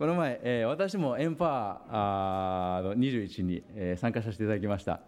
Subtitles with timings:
[0.00, 5.00] この前、えー、私もエンパワーの21に、えー、参加させていただきました、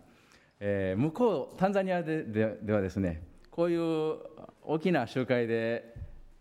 [0.61, 4.19] えー、向こうタンザニアででではですねこういう
[4.63, 5.95] 大きな集会で、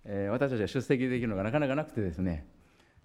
[0.04, 2.46] えー、私たちが出席できるのがなかなかなくてですね。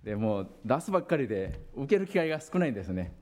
[0.03, 3.15] でもう出すばっかりで受ける機会が少ないんですね。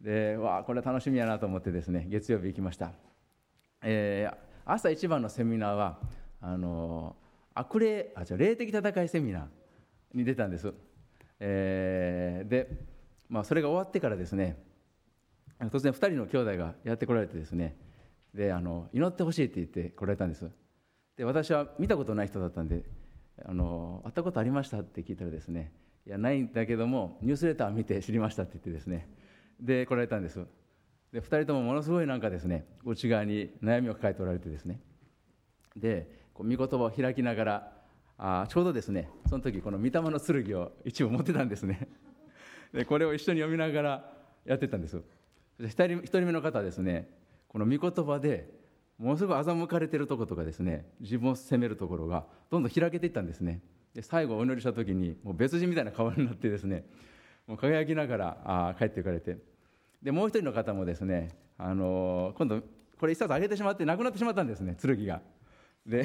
[0.00, 2.90] でわあこれは楽しみやなと思ってですね月曜日行きました、
[3.84, 6.00] えー、朝一番のセミナーは
[6.40, 7.14] あの
[7.54, 9.46] 悪霊あじゃ霊的戦いセミナー
[10.12, 10.74] に出たんです。
[11.40, 12.68] えー、で、
[13.28, 14.56] まあ、それが終わってからですね
[15.60, 17.76] 突然2人の兄弟がやってこられてですね
[18.34, 20.50] であの祈ってほしいって言ってこられたんです。
[21.16, 22.84] で私は見たことない人だったんで
[23.44, 25.72] あの会ったことありましたって聞いたらですね
[26.06, 29.08] いやないんだけどもニュースレター見て知りましたって言ってですね
[29.58, 30.44] で来られたんです。
[31.12, 34.80] で2人ともものすごいなんかですね内側に悩みを抱えておられてですね
[35.74, 37.72] でこう御言葉を開きながら
[38.18, 41.88] あちょうどですねその時この御霊の剣を一部持ってたんですね。
[42.72, 44.12] でこれを一緒に読みながら
[44.44, 44.96] やってたんです
[45.60, 47.08] 1人 ,1 人目の方はですね
[47.48, 48.50] この御言葉で
[48.98, 53.62] ものすごい欺かれてるところとかですね自分を責めるところがどんどん開けていったんですね。
[53.94, 56.84] で最後お祈りした時にもう別人みたいな顔になってですね
[57.46, 59.38] もう輝きながらあ帰っていかれて。
[60.02, 62.62] でもう一人の方もですね、あのー、今度
[62.98, 65.20] これ一冊あげてしまってなくなってしまったんですね剣が。
[65.86, 66.04] で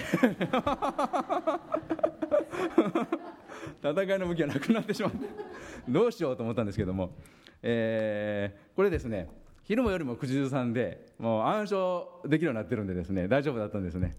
[3.81, 5.27] 戦いの武器がなくなってしまって
[5.89, 7.15] どうしようと思ったんですけども、
[7.63, 9.27] えー、これですね
[9.63, 14.15] 昼間よりも口ずさんでもう暗唱できるようになってるんでですね大丈夫だったんですね。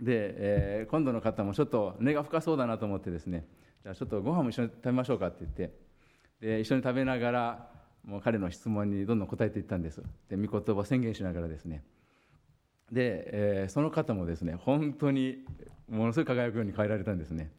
[0.00, 3.46] で、えー、今度の方もちょっと根が深そうだなと思ってですね
[3.82, 5.72] じゃあちょっとご飯も一緒に食べましょうかって言って
[6.40, 7.70] で一緒に食べながら
[8.04, 10.02] もう彼の質問にどんどん答えていったんです。
[10.28, 11.82] で御言葉を宣言しながらですね
[12.92, 15.44] で、えー、その方もですね本当に
[15.88, 17.50] ものすごい輝くように変えられたんですね。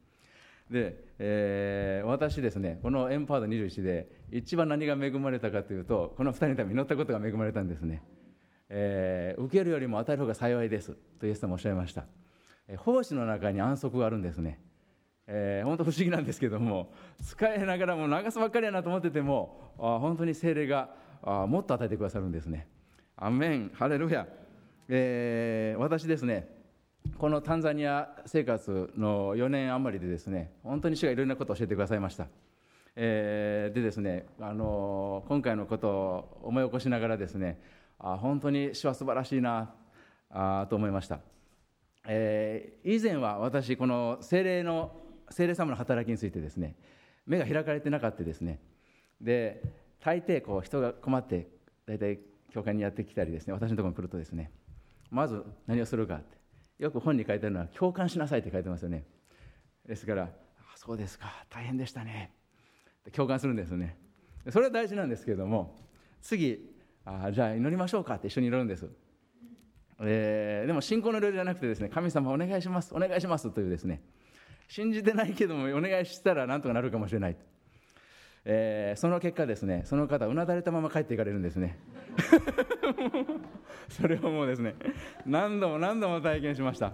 [0.69, 8.03] で、えー、私ですねこのエンパワード21で一番何が恵まれたかというとこの2人のために祈ったことが恵まれたんですね、
[8.69, 12.05] えー、受けるよりも与える方が幸いですとイエス様おっしゃいました、
[12.67, 14.59] えー、奉仕の中に安息があるんですね。
[15.31, 16.91] えー、本当不思議なんですけども
[17.23, 20.89] 使いながらも流すばっかりやなと思っててもあ本当に精霊が
[21.21, 22.67] あもっと与えてくださるんですね。
[23.15, 23.71] アメン。
[23.73, 24.27] ハレルヤ。
[24.91, 26.49] えー、私ですね
[27.19, 32.27] このタンザニア生活の4年余りでですね本当に主がいろんなことを教えてくださいました、
[32.95, 37.61] えー、でですね、あの今回のことを思い起こしながらですね
[37.99, 39.71] あ本当に主は素晴らしいな
[40.31, 41.19] あと思いました、
[42.07, 44.91] えー、以前は私この精霊の
[45.29, 46.75] 精霊様の働きについてですね
[47.27, 48.59] 目が開かれてなかったですね。
[49.21, 49.61] で
[50.03, 51.47] 大抵こう人が困って
[51.85, 52.19] 大体
[52.51, 54.49] 教会にやってきたりですね私のところに来るとですね
[55.09, 56.37] まず何をするかって。
[56.79, 59.05] よく本に書いてあるのは共感しなさいって書いてますよね。
[59.85, 60.29] ですから
[60.75, 61.45] そうですか。
[61.49, 62.31] 大変でしたね。
[63.11, 63.97] 共感するんですよね。
[64.49, 65.75] それは大事なんですけれども
[66.21, 66.73] 次
[67.05, 68.15] あじゃあ祈りましょうか。
[68.15, 68.89] って一緒に祈るんです、
[70.01, 74.01] えー、でも信仰の領じゃなくてですね神様お願いしますお願いしますというですね
[74.67, 77.37] 信じてないけどもお願いしたらなんとかなるかもしれない、
[78.45, 81.77] えー、その結果ですねその方うなだれたまま帰っていかれるんですね。
[83.89, 84.75] それをもうですね
[85.25, 86.93] 何度も何度も体験しました。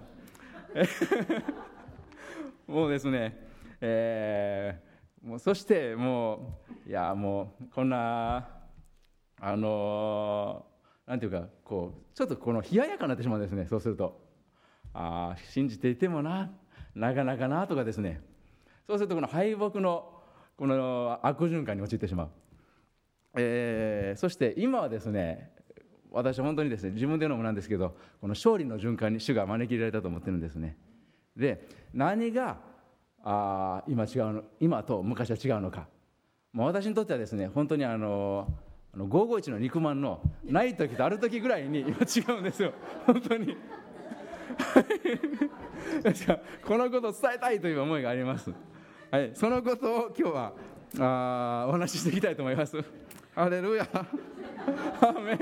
[2.66, 3.38] もうですね、
[3.80, 8.48] えー、もうそしてもういやもうこんな
[9.40, 14.24] あのー、なんていうかこうちょっとこの冷ややかになってしまうんですねそうすると。
[14.98, 16.50] ああ信じていてもな
[16.94, 18.22] なかなかなとかですね。
[18.86, 20.15] そうするとこの敗北の
[20.56, 22.30] この悪循環に陥ってしまう、
[23.36, 25.50] えー、そして今はですね
[26.10, 27.90] 私は本当にですね自分で言うのもなんですけど
[28.20, 30.76] この勝利の循環に主が招き入れられたと思ってるんですね。
[31.36, 32.58] で何が
[33.22, 35.88] あ今違うの今と昔は違うのか。
[36.52, 38.48] もう私にとってはですね本当にあの
[38.94, 42.72] あの551の肉まんのない時とある時ぐらいに今違うんですよ。
[43.04, 43.56] 本当に。
[46.64, 48.52] このことを伝えたいという思いがあります、
[49.08, 50.52] はい、そのことを今日は
[50.98, 52.76] あお話ししていきたいと思います。
[53.36, 53.86] ハレルヤ。
[55.00, 55.36] アメ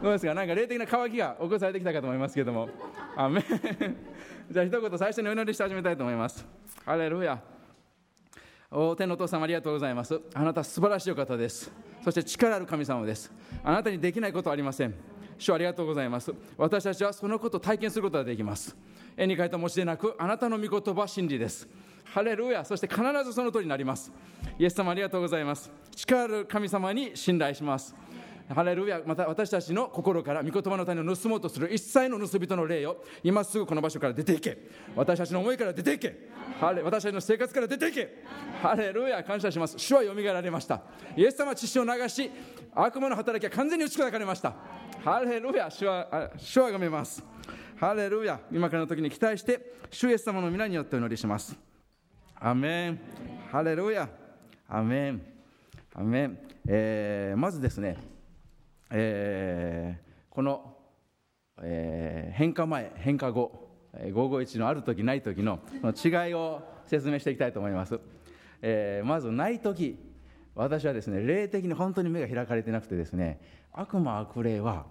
[0.00, 0.32] どうですか？
[0.32, 2.68] なんか霊的な渇きが起こされてきたかと思いますけども。
[3.16, 3.42] アメ
[4.48, 6.46] じゃあ一言最初にお祈りして始めたいと思います。
[6.84, 7.40] ハレルヤ。
[8.70, 10.20] お天のお父様ありがとうございます。
[10.32, 11.72] あなた素晴らしいお方です。
[12.04, 13.32] そして力ある神様です。
[13.64, 14.94] あなたにできないことはありません。
[15.36, 16.32] 主ありがとうございます。
[16.56, 18.76] 私たちはそのことを体験することができます。
[19.16, 21.66] 絵に描いた文字でなくあなたの御言葉は真理です
[22.12, 22.64] ハレルヤ。
[22.64, 24.10] そして必ずその通りになります。
[24.58, 25.70] イエス様ありがとうございます。
[25.94, 27.94] 力ある神様に信頼します。
[28.48, 29.02] ハレルヤ。
[29.04, 34.56] また私たちの心から御言葉の種を盗もうとする一切の盗人の霊を今すぐこの場所から出ていけ。
[34.96, 36.28] 私たちの思いから出ていけ。
[36.58, 38.24] ハレ私たちの生活から出ていけ。
[38.62, 39.22] ハレルヤ。
[39.22, 39.78] 感謝します。
[39.78, 40.80] 主はよみがえられました。
[41.14, 42.30] イエス様は血を流し
[42.74, 44.54] 悪魔の働きは完全に打ち砕かれました。
[45.04, 45.70] ハレルヤ。
[45.70, 47.22] 主は主はがめます。
[47.78, 48.40] ハレルヤ。
[48.50, 51.67] 今からの時に期待して主イエス様の皆によってお祈りします。
[52.40, 53.00] アメン
[53.50, 54.08] ハレルヤ
[54.68, 55.22] アメン
[55.92, 56.38] アメン、
[56.68, 57.96] えー、まずですね、
[58.90, 60.76] えー、この、
[61.60, 67.98] えー、変化前変化後551のある時ない時の違いを説明していきたいと思います、
[68.62, 69.98] えー、まずない時
[70.54, 73.40] 私はですね霊的に本当に目が開かれてなくてですね
[73.72, 74.86] 悪魔悪霊は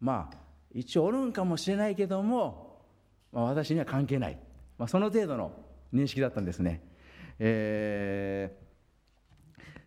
[0.00, 0.36] まあ
[0.72, 2.80] 一応おるんかもしれないけども、
[3.32, 4.38] まあ、私には関係ない、
[4.78, 6.82] まあ、その程度の認識だったんですね、
[7.38, 8.56] え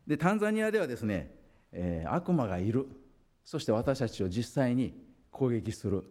[0.08, 1.36] ー、でタンザニアではですね、
[1.72, 2.88] えー、悪魔がいる。
[3.46, 4.94] そして私たちを実際に
[5.32, 6.04] 攻撃する。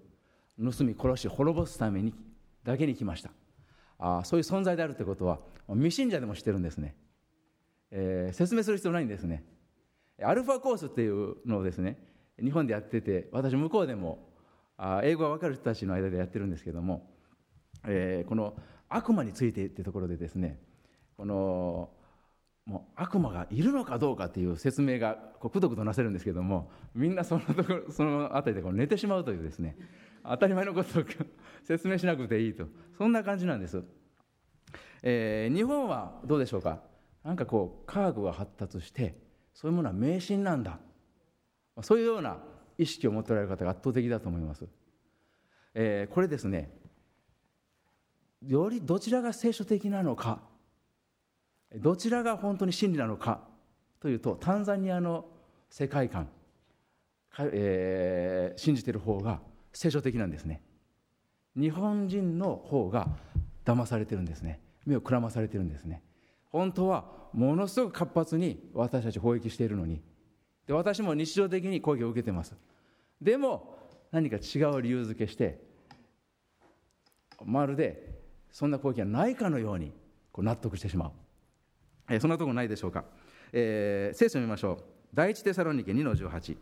[0.58, 2.12] 盗み殺し滅ぼすために
[2.64, 3.30] だけに来ました。
[3.98, 5.38] あそういう存在であるということは
[5.68, 6.94] 未信者でも知ってるんですね、
[7.90, 9.44] えー、説明する必要ないんですね。
[10.22, 11.98] アルファコースっていうのをですね
[12.42, 14.28] 日本でやってて私向こうでも
[14.76, 17.10] あ英語が分かる人たちの間でやってるんですけども、
[17.86, 18.54] えー、この
[18.88, 20.58] 悪魔についてってところでですね
[21.16, 21.90] この
[22.64, 29.76] もう悪魔がいるのかどうかっていう説明がこうくどくどなせるんですけどもみんなそのところその辺りでこう寝てしまうというですね
[30.24, 31.04] 当たり前のことを
[31.64, 32.66] 説明しなくていいと。
[32.96, 33.82] そんな感じなんです、
[35.02, 36.80] えー、日本はどうでしょうか？
[37.24, 39.16] なんかこう科学が発達して
[39.54, 40.78] そういうものは迷信なんだ。
[41.80, 42.38] そういうような
[42.76, 44.66] 意識を持っておられる方が圧倒的だと思います、
[45.74, 46.77] えー、これですね
[48.46, 50.40] よりどちらが聖書的なのか
[51.74, 53.40] どちらが本当に真理なのか
[54.00, 55.26] というとタンザニアの
[55.70, 56.28] 世界観、
[57.38, 59.40] えー、信じている方が
[59.72, 60.62] 聖書的なんですね。
[61.56, 63.08] 日本人の方が
[63.64, 64.60] 騙されてるんですね。
[64.86, 66.02] 目をくらまされてるんですね。
[66.50, 70.00] 本当はものすごく活発に私たち攻撃しているのに。
[70.66, 72.54] で私も日常的に攻撃を受けてます。
[73.20, 73.76] でも
[74.10, 75.60] 何か違う理由付けして
[77.44, 78.17] まるで
[78.58, 79.92] そんな攻撃はないかのように
[80.32, 81.12] こう納得してしまう、
[82.10, 83.04] えー、そんなところないでしょうか、
[83.52, 84.84] えー、聖書を見ましょう。
[85.14, 86.56] 第一テサロニケ2の18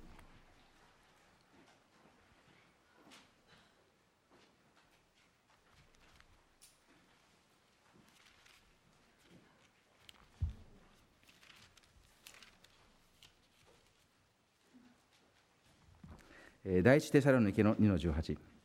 [16.83, 18.56] 第一テサロニケの2の18。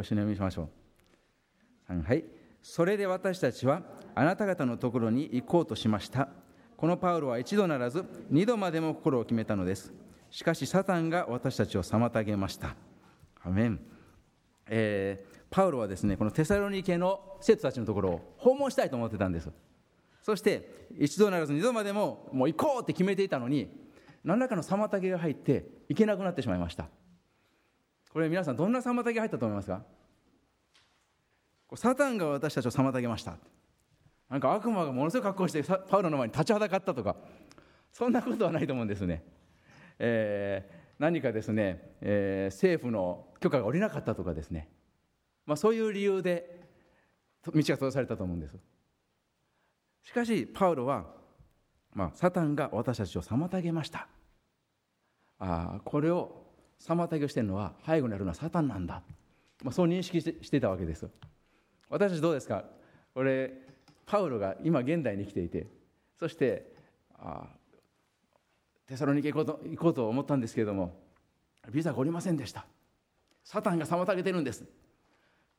[0.00, 0.70] ご一緒に読みしましょ
[1.90, 2.02] う。
[2.02, 2.24] はい、
[2.62, 3.82] それで私たちは
[4.14, 6.30] あなた方のところに行こうとしました。
[6.78, 9.92] このパウロは一度ならず二度までも心を決めたのです。
[10.30, 12.76] しかし、サタンが私たちを妨げました。
[13.42, 13.80] アメン。
[14.68, 19.50] えー、パウロはですねこのテサロニケの生徒たちのところを訪問したいと思ってたんです
[20.22, 23.68] そして一度ならず二度までももう行こうって決めていたのに
[24.22, 26.86] 何らかの妨げが入って行けなくなってしまいました
[28.12, 29.82] これ皆さんどんな妨げ入ったと思いますか？
[31.76, 33.36] サタンが私たちを妨げました。
[34.28, 37.16] なんか悪魔がものすごい格好してパウロの前に立ちはだかったとか。
[37.92, 39.24] そんなことはないと思うんですね、
[39.98, 44.68] えー、何かですね、えー、政府の許可が下りなかったとかですね。
[45.44, 46.68] まあ、そういう理由で
[47.46, 48.56] 道が閉ざされたと思うんです。
[50.04, 51.04] しかしパウロは、
[51.92, 54.06] まあ、サタンが私たちを妨げました。
[55.40, 56.49] あこれを
[56.86, 59.02] 妨げをしているのは背後にあるのはサタンなんだ、
[59.62, 61.08] まあ、そう認識していたわけです。
[61.88, 62.64] 私たちどうですか？
[63.14, 63.52] これ
[64.06, 65.66] パウロが今現代に生きていて
[66.18, 66.72] そして
[67.18, 67.44] あ
[68.86, 70.96] テサロニケ行こうと行こうと思ったんですけれども
[71.70, 72.64] ビザがおりませんでした。
[73.44, 74.64] サタンが妨げてるんです。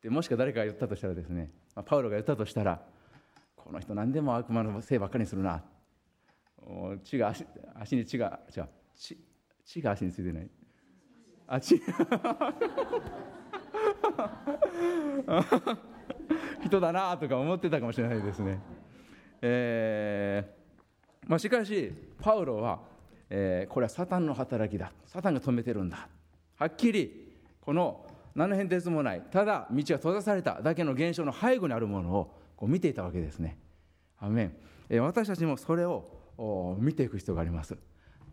[0.02, 2.82] でもしか誰かが言ったとしたらですね、まあ、パウロが言ったとしたら
[3.56, 5.62] この人何でも悪魔のせいばっかりにするな。
[7.04, 8.68] 血が足足に血が違う。
[8.96, 9.18] 血
[9.66, 10.50] 血が足についてない。
[11.48, 11.82] あ血
[16.64, 18.60] 人だなとか思ってたかもしれないですね、
[19.42, 20.62] えー
[21.28, 22.80] まあ、しかしパウロは、
[23.30, 24.92] えー、これはサタンの働きだ。
[25.06, 26.08] サタンが止めてるんだ。
[26.58, 28.06] はっきりこの
[28.36, 29.22] 何の変哲もない。
[29.32, 30.62] ただ道が閉ざされた。
[30.62, 33.58] だけの現象の背後にあるものをこう見ていたわけですね。
[34.20, 34.52] アメ
[34.90, 35.02] ン。
[35.02, 37.78] 私たちもそれを見ていく必要があります。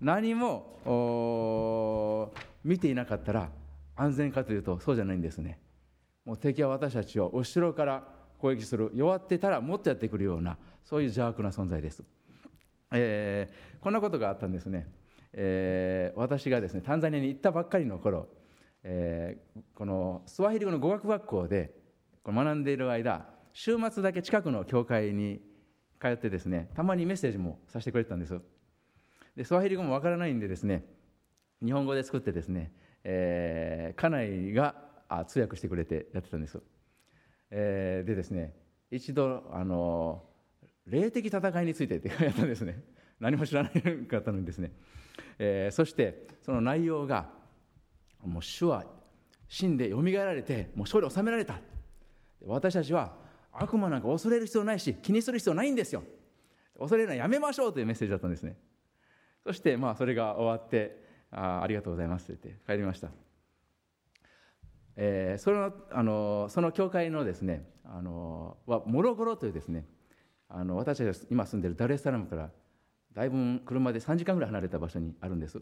[0.00, 2.32] 何も
[2.68, 3.50] 見ていなかったら
[3.96, 5.58] 安全かというとそうじゃないんですね。
[6.26, 8.04] もう敵は私たちを後ろから
[8.38, 12.02] 攻撃する弱ってたらもっとやってくるようなそういう邪悪な存在です、
[12.92, 14.86] えー、こんなことがあったんですね、
[15.32, 18.28] えー、私がですねタンザニアに行ったばっかりの頃、
[18.84, 21.72] えー、このスワヒリ語の語学学校で
[22.26, 25.40] 学んでいる間週末だけ近くの教会に
[25.98, 28.38] 通ってですねたまにメッセージもさせてくれてたんです。
[29.34, 30.84] でスワヒリ語もわからないんでですね
[31.64, 32.72] 日本語で作ってですね、
[33.04, 34.74] えー、家内が
[35.26, 36.60] 通訳してくれてやってたんです、
[37.50, 38.54] えー、でですね
[38.90, 40.22] 一度あの
[40.86, 42.82] 霊的戦いについてって やったんですね。
[43.20, 44.72] 何も知らなかったのにですね、
[45.38, 47.30] えー、そしてその内容が
[48.24, 48.86] もう主は
[49.48, 51.60] 死んでよみがえられてもう勝利を収められた。
[52.46, 53.16] 私たちは
[53.52, 56.04] 悪魔なんか恐れる必要ないし気にする必要ないんですよ。
[56.78, 58.56] 恐れるのはやめましょうというメッセージだったんですね。
[59.44, 63.08] そしてまあそれが終わってあありがとうございますって言って帰りました、
[64.96, 69.84] えー、そのあのその教会のですねあのはモロゴロというですね
[70.48, 72.50] あの私たちが今住んでるダルエスサラムから
[73.14, 75.60] だいぶ車で3時間ぐらい離れた場所にあるんです。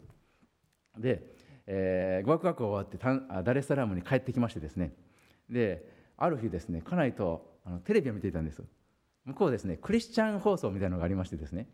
[0.97, 1.23] で、
[1.65, 4.93] えー、語学学校終わってダルエスサラムに帰ってきましてですね。
[5.49, 5.83] で
[6.17, 8.63] ある日ですね家内とあのテレビを見ていたんです。
[9.25, 11.67] 向こうですねクリスチャン放送みたいなのがありましてですね。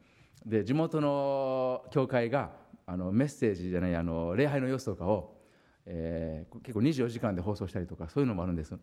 [0.45, 2.51] で地元の教会が
[2.85, 5.41] あのメッセージじゃないあの礼拝の様子とかを、
[5.85, 8.77] えー、結構24時間で放送したりとかそういうのもあるんです。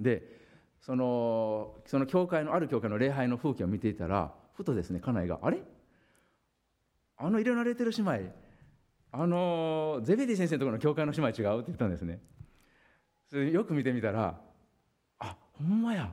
[0.00, 0.40] で
[0.80, 5.62] そのその教会のある教会の礼拝の風景を見ていたらふとですね家内が「あれ？
[7.18, 8.32] あの入れられてる姉妹
[9.12, 12.20] あのゼベディ先生のところの教会の姉妹違う?」って言ったんですね。
[13.28, 14.40] それよく見てみたら
[15.18, 16.12] あほんまや。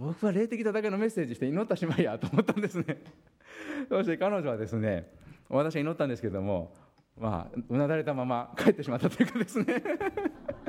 [0.00, 3.02] 僕は霊的戦いのメッセージして祈った姉妹やと思ったんですね。
[3.90, 5.12] そして彼女はですね
[5.50, 6.74] 私は祈ったんですけども
[7.18, 9.66] まあうなだれたまま帰ってしまったというかですね。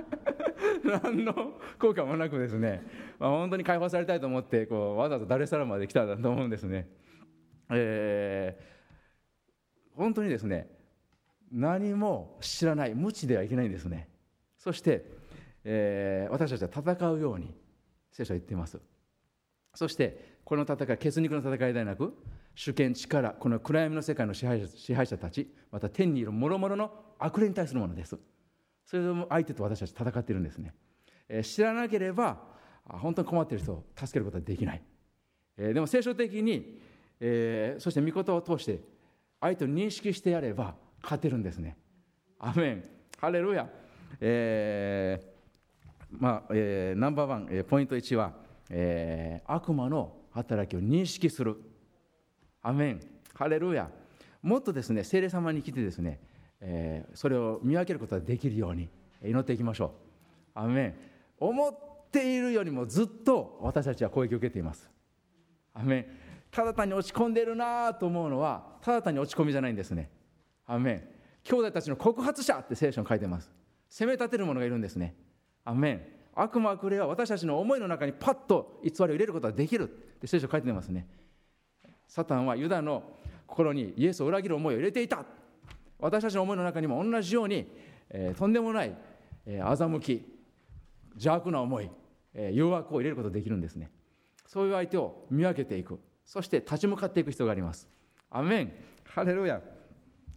[0.83, 1.33] 何の
[1.79, 2.83] 効果もなくですね、
[3.19, 6.89] まあ、本当に解放されたいと思ってこうわざわざダレサラまで来たんだと思うんですね、
[7.69, 10.69] えー、本当にですね
[11.51, 14.09] 何も知らない無知ではいけないんですね。
[14.57, 15.05] そして、
[15.63, 17.55] えー、私たちは戦うように
[18.11, 18.81] 聖書は言っています。
[19.73, 22.13] そしてこの戦い血肉の戦いではなく
[22.55, 28.17] 主権力この暗闇の世界の支配者支配者たちまた天にいる諸々の悪霊に対するものです。
[28.85, 30.73] それでも相手と私たち戦っているんですね、
[31.29, 32.39] えー、知らなければ
[32.85, 34.81] 本当に困っている人を助けることはできない、
[35.57, 36.81] えー、でも聖書的に、
[37.19, 38.81] えー、そして御言を通して
[39.39, 41.77] 相手を認識してやれば勝てるんですね。
[42.39, 42.83] アメン。
[43.19, 43.67] ハレルヤ。
[44.19, 48.33] えー、まあ、えー、ナンバーワン、え、ポイント1は、
[48.73, 51.57] えー、悪魔の働きを認識する。
[52.61, 53.01] アメン。
[53.33, 53.89] ハレルヤ。
[54.41, 56.19] もっとですね聖霊様に来てですね、
[56.61, 58.89] えー、それを見分けることができるように
[59.23, 59.93] 祈っていきましょ
[60.55, 60.59] う。
[60.59, 60.95] アメン。
[61.37, 61.75] 思っ
[62.11, 64.89] ているよりもずっと私たちは攻撃を受けています。
[65.73, 66.05] アメン。
[66.49, 70.09] ただ単に落ち込んでるなと思うのはただ単に落ち込みじゃないんですね。
[70.65, 71.03] アメン。
[71.43, 73.51] 兄弟たちの告発者って聖書に書いてます。
[73.89, 75.15] 責め立てる者がいるんですね。
[75.65, 76.20] アメン。
[76.33, 79.83] 悪魔悪霊は私たちの思いの中にパッと偽りを入れることができる。
[79.83, 79.87] っ
[80.19, 81.07] て聖書書いてますね。
[82.07, 83.03] サタンはユダの
[83.47, 85.25] 心にイエスを裏切る思いを入れていた。
[85.99, 87.71] 私たちの思いの中にも同じように、
[88.09, 88.95] えー、とんでもない、
[89.45, 90.25] えー、欺き
[91.11, 91.89] 邪悪な思い、
[92.33, 93.89] えー、誘惑を入れることができるんですね。
[94.47, 95.99] そういう相手を見分けていく。
[96.25, 97.87] そして立ち向かっていく必要があります。
[98.29, 98.73] アメン。
[99.13, 99.61] ハレルヤ、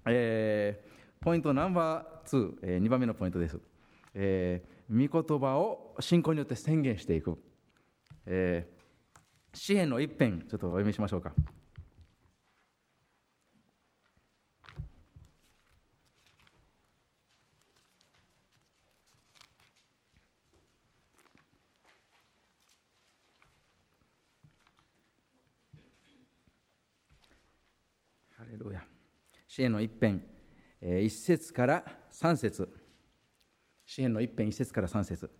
[0.07, 3.61] えー、ポイントナンバー2、えー、2番目のポイントです、
[4.15, 7.39] えー、御言葉を信仰によって宣言していく、
[8.27, 11.33] えー、詩篇の一編ちょっとお読みしましょうか。
[28.37, 28.85] ハレルヤ。
[29.49, 30.23] 詩篇の一編、
[30.83, 32.84] 一節から三節。
[33.87, 35.31] 詩篇の一編一節から三節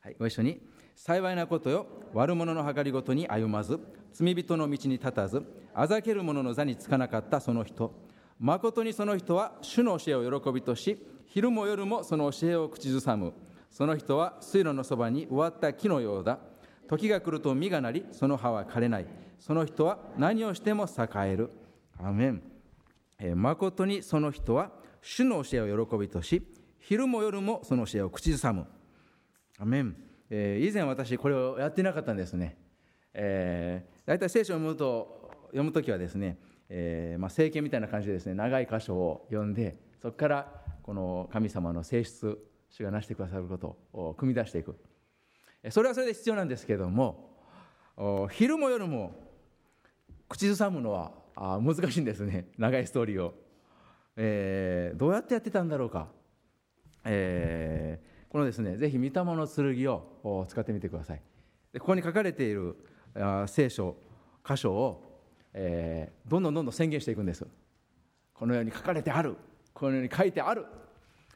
[0.00, 0.60] はい、ご一緒に。
[0.94, 3.78] 幸いなことよ、悪者の計りごとに歩まず、
[4.12, 5.42] 罪人の道に立たず、
[5.74, 7.92] あざける者の座につかなかったその人。
[8.40, 13.32] 誠にその人は主の教えを喜びとし、昼も夜もその教えを口ずさむ。
[13.70, 16.38] その人は水路のそばに植わった木のようだ。
[16.88, 19.06] 時が来ると実がなり、その葉は枯れない。
[19.38, 21.50] その人は何をしても栄える。
[21.98, 22.42] アメン。
[23.20, 24.70] えー、誠にその人は
[25.02, 26.42] 主の教えを喜びとし、
[26.78, 28.66] 昼も夜もその教えを口ずさむ。
[29.58, 29.96] アメン。
[30.30, 32.56] えー、以前私これをやってなかったんですね。
[33.14, 36.38] えー、大体聖書を読むと読む時はですね、
[36.68, 40.52] えーまあ、聖経みたいな感じでですね長い箇所を読んでそこから
[40.82, 42.38] この神様の性質
[42.70, 44.76] 主がなしてくださることを組み出していく
[45.70, 47.30] それはそれで必要なんですけれども
[48.30, 49.12] 昼も夜も
[50.28, 51.12] 口ずさむのは
[51.60, 53.34] 難しいんですね長いストーリーを、
[54.20, 56.08] えー、どうやってやってたんだろうか、
[57.04, 61.22] えー、このですねぜひ御霊の剣を使ってみてください。
[61.72, 62.76] でここに書かれている
[63.14, 63.96] あ聖書
[64.44, 65.20] 箇所を、
[65.54, 67.46] えー、どんどんどんどん宣言していくんです。
[68.34, 69.36] このように書かれてある。
[69.72, 70.66] このように書いてある、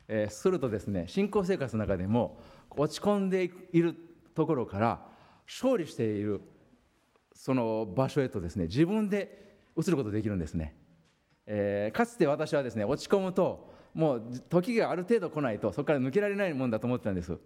[0.08, 3.94] えー、するとですね信仰生活の中でも落ち込んでいる
[4.34, 5.06] ところから
[5.46, 6.40] 勝利している
[7.32, 10.74] その場所へとですね自分で移ることができるんですね、
[11.46, 17.36] えー、かつて私はですね落ち込むともう時がある程度来ないとそこから抜けられないもんだと思ってたんです。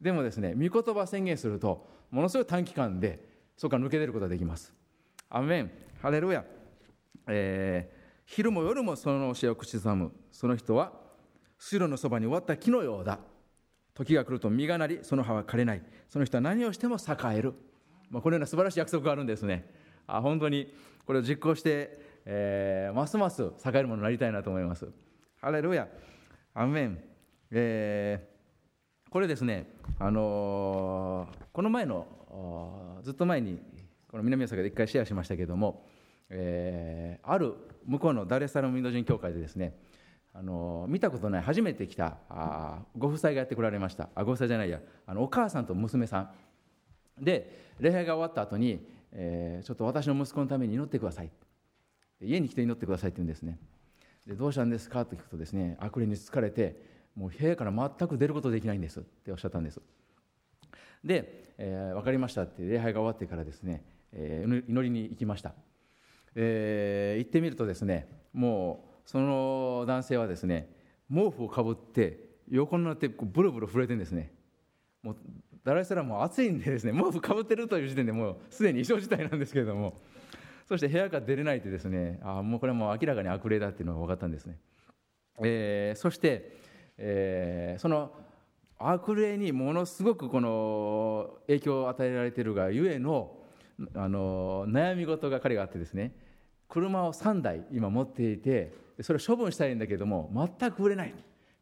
[0.00, 4.72] でもですね御言葉宣言するとものすごい短期間でそこから抜け出ることができます。
[5.30, 5.70] アメン。
[6.02, 6.44] ハレルヤ、
[7.28, 10.92] えー、昼も夜もその教えを口ずさむその人は
[11.58, 13.18] 水路のそばに終わった木のようだ。
[13.94, 15.82] 時が来ると実がなりその葉は枯れない。
[16.08, 17.54] その人は何をしても栄える、
[18.10, 19.70] まあ、このような素晴らしい約束があるんですね。
[20.06, 20.74] あ本当に
[21.06, 24.88] これを実行して、えー、ますます栄えるものになりたいなと思います。
[25.40, 25.88] ハレルヤ。
[26.54, 26.98] アメン、
[27.50, 32.06] えー、これですね、あのー、この前の
[33.02, 33.60] ずっと前に
[34.08, 35.84] この南大阪で一回シェアしましたけれども、
[36.30, 37.54] えー、ある
[37.84, 39.76] 向こうのダレサラムインド人協会でですね
[40.32, 44.08] あの見たことない初めて来たあご夫妻がやってこられました。
[44.14, 44.80] あご夫妻じゃないや。
[45.06, 46.30] あのお母さんと娘さん。
[47.20, 51.30] で礼拝が終わった後に、えー、ちょっと私の息子のために祈ってください。
[52.20, 53.58] 家に来て祈ってくださいって言うんですね。
[54.26, 55.04] でどうしたんですか？
[55.04, 56.80] と聞くとですね悪霊に疲れて
[57.14, 59.80] もう部屋から全く出ることできないんですっておっしゃったんです。
[61.04, 65.52] で、えー、分かりましたって礼拝が終わってからですね、えー、祈りに行きました、
[66.34, 70.70] えー、行ってみるとですねもうその男性はですね
[71.12, 72.18] 毛布をかぶって
[72.50, 74.32] 横になってブルブル震えてんですね。
[75.02, 75.16] もう
[75.62, 80.00] ダライスラムも暑いんでですね毛布かぶってるという時点でもうすでに異常事態なんですけれども。
[80.68, 84.58] そして部屋から出れないってですねあもうこれはもう明らかに悪霊だっていうのが分かったんですね、
[85.42, 86.52] えー、そして、
[86.98, 88.12] えー、その
[88.78, 93.38] 悪霊にものすごくこの影響を与えられているがゆえの
[93.94, 96.14] あの悩み事が彼があってですね
[96.68, 101.14] 車を3台今持っていてそれを処分したいんだけども全く売れない。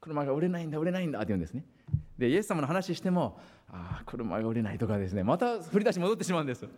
[0.03, 1.65] 車が売れないんだ売れないんだって言うんですね。
[2.19, 3.39] でイエス様の話しても
[3.69, 6.69] ああ車が売れないとかですねまた振り出し戻ってしまうんです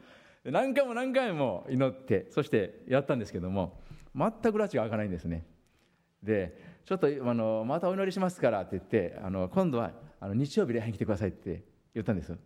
[0.45, 3.81] 何回も何回も祈ってそしてやったんですけども
[4.15, 5.47] 全く拉致が開かないんですね。
[6.23, 12.37] でちょっとあのまたお祈りしますからって言ってあの今度はあの日曜日礼拝に来てくださいって言ったんです。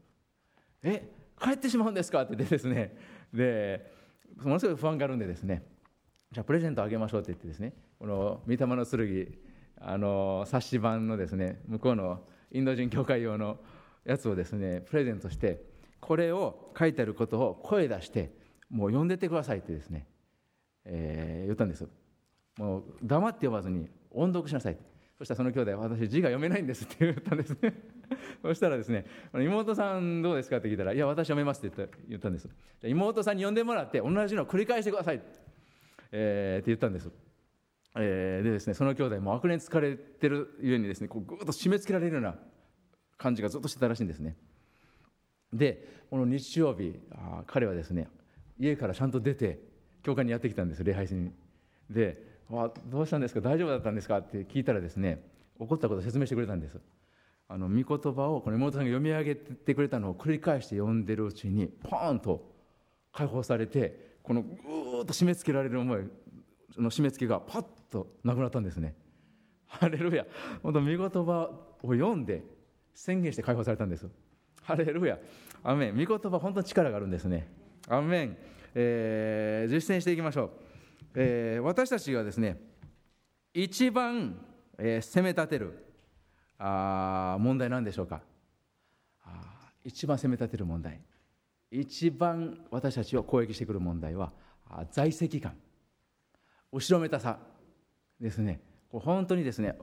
[0.83, 2.97] え帰ってしまうんですかって言ってですね。
[3.33, 3.93] で
[4.37, 5.65] ものすごい不安があるんでですね。
[6.31, 7.73] じゃあプレゼントあげましょうって言ってですね。
[7.99, 9.39] この御霊の剣
[9.81, 13.59] あの冊子版のですね向こうのインド人教会用の
[14.05, 15.63] やつをですねプレゼントして
[16.01, 18.33] これを書いてあることを声出して
[18.71, 20.07] もう読んでてくださいってですね、
[20.85, 21.87] えー、言ったんです
[22.59, 24.79] もう黙って読まずに音読しなさい。
[25.17, 27.75] そしたらその兄弟私字が読めないんですって言ったんですね。
[28.43, 32.49] そしたらですね妹さんどうですかって聞いたらいや私読めますって言ったんです
[32.85, 35.21] 妹さんに読んでもらって同じのを繰り返してください
[36.11, 37.11] えー、って言ったんです、
[37.97, 42.39] えー、でですねその兄弟も悪霊に疲れてるゆえにですねこうぐっと締め付けられるような
[43.19, 44.37] 感じがずっとしてたらしいんですね。
[45.53, 48.09] でこの日曜日あ彼はですね
[48.59, 49.61] 家からちゃんと出て
[50.03, 51.33] 教会にやってきたんです礼拝しに。
[51.91, 52.27] で
[52.91, 55.23] 「どうしたんですか大丈夫だったんですか?」って聞いたらですね
[55.59, 56.81] 起こったことを説明してくれたんです。
[57.51, 62.55] あの御言葉をこの妹さんが読み上げてくれたのを繰り返して読んでるうちにポーンと
[63.11, 66.03] 解放されてこのぐーっと締め付けられる思い
[66.77, 68.95] の締め付けがパッとなくなったんですね。
[69.67, 70.27] ハレルヤ。
[70.63, 71.51] 本当見言葉
[71.83, 72.43] を読んで
[72.95, 74.09] 宣言して解放されたんです。
[74.68, 75.18] ハレルヤ
[75.64, 75.96] アメン。
[75.96, 77.48] 見言葉本当に力があるんですね。
[77.88, 78.37] アメン、
[78.74, 80.50] えー、実践していきましょう、
[81.14, 82.61] えー、私たちがですね
[83.54, 84.37] 一番、
[84.76, 85.87] えー、責め立てる
[86.59, 88.20] あ問題なんでしょうか。
[89.24, 91.00] あ一番責め立てる問題。
[91.70, 94.33] 一番私たちを攻撃してくる問題は
[94.68, 95.54] あ在籍感。
[96.70, 97.38] 後ろめたさ
[98.20, 98.61] ですね。
[98.92, 99.78] こう本当にですね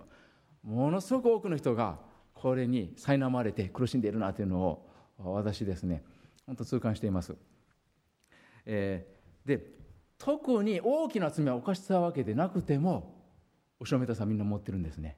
[0.61, 1.97] ものすごく多くの人が
[2.45, 4.85] これに苛まれて苦しんでいるなというのを
[5.17, 6.03] 私ですね
[6.45, 7.35] 本当痛感しています、
[8.67, 9.65] えー、で
[10.19, 13.15] 特に大きな罪は犯したわけでなくても
[13.79, 15.17] 後ろめたさみんな持ってるんですね、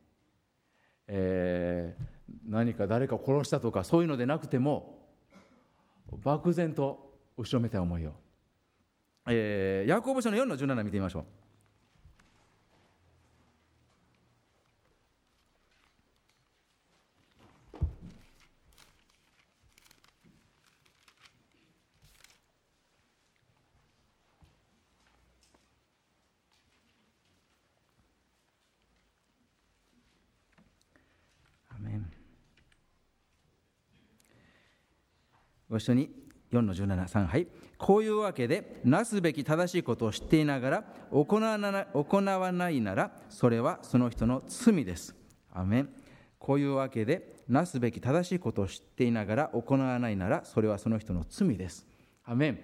[1.08, 2.04] えー、
[2.48, 4.98] 何か誰か殺したとかそういうのでなくても
[6.24, 8.14] 漠然と後ろめた思いを、
[9.28, 11.26] えー、ヤコブ書の4の17見てみましょう。
[35.78, 36.10] ご一緒に
[36.52, 45.16] 4の173はいこういうわけでなすべき正しいことを知っていながら行わな行わないならそれはその人の罪です。
[45.54, 45.90] アメン。
[46.40, 51.86] こういうわけでなすべき正しいことを知っていながら行わないならそれはその人の罪です。
[52.26, 52.60] アメン。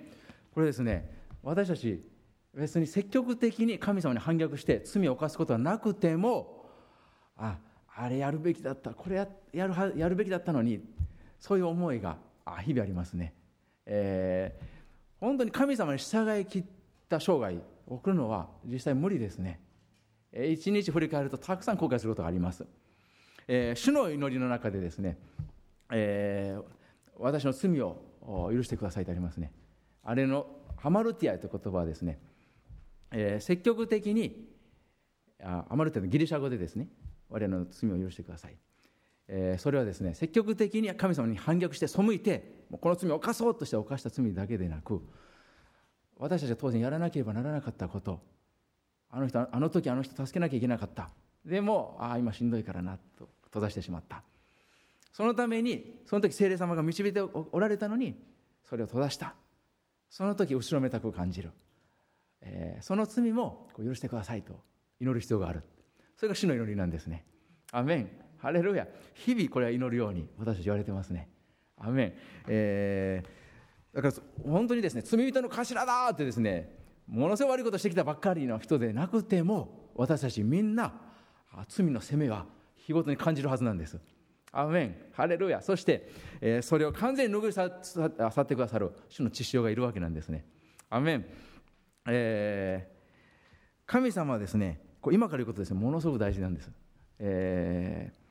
[0.52, 1.08] これですね
[1.44, 2.02] 私たち
[2.56, 6.66] 別に積極的に神様に反逆して罪を犯すことはなくても
[7.38, 7.58] あ
[7.96, 10.84] あれやるべきだったこれややるやるべきだったのに
[11.40, 13.34] そういう思いがあ日々ありますね、
[13.86, 14.66] えー、
[15.20, 16.64] 本当に神様に従い切っ
[17.10, 17.56] た生涯
[17.88, 19.60] を送るのは実際無理ですね。
[20.34, 22.66] 一日振り返るとたくさん後悔することがあります、
[23.48, 25.20] えー、主の祈りの中でですね、
[25.92, 26.64] えー、
[27.20, 28.02] 私の罪を
[28.52, 29.52] 許してくださいとありますね。
[30.04, 32.20] あれのハマルティアという言葉はですね、
[33.12, 34.50] えー、積極的に
[35.44, 36.88] あハマルティアのギリシャ語でですね
[37.30, 38.56] 我々の罪を許してください、
[39.28, 45.02] えー、それはですね積極的に神様に反逆して背いてこの罪を犯そうとして犯した罪だけでなく
[46.18, 48.22] 私たちは当然やらなければならなかったこと
[49.10, 51.10] あの人あの時あの人助けなきゃいけなかった。
[51.46, 54.24] でもああ今しんどいからなと閉ざしてしまった。
[55.12, 58.16] そのためにその時精霊様が導いておられたのに
[58.68, 59.36] それを閉ざした。
[60.10, 61.52] その時後ろめたく感じる、
[62.42, 64.60] えー、その罪も許してくださいと
[65.00, 65.62] 祈る必要がある。
[66.16, 67.26] それが主の祈りなんですね。
[67.72, 68.10] アメン。
[68.44, 68.86] ハレルヤ。
[69.14, 71.30] 日々これは祈るように私たち言われてますね。
[71.78, 72.14] アメン、
[72.50, 76.78] えー、だから本当にですね罪人の頭だってですね
[77.08, 80.94] ものすごい悪いことしてきたばっかりの人でなくても私たちみんな
[81.70, 83.98] 罪の責めは日ごとに感じるはずなんです。
[84.52, 84.96] アメン。
[85.14, 85.62] ハレルヤ。
[85.62, 86.10] そして、
[86.42, 90.46] えー、それを完全に拭い去ってくださる主の血潮がいるわけなんですね。
[90.90, 91.26] アメン、
[92.08, 92.94] えー、
[93.86, 94.82] 神様はですね
[95.14, 96.70] 今から言うことですねものすごく大事なんです、
[97.20, 98.23] えー、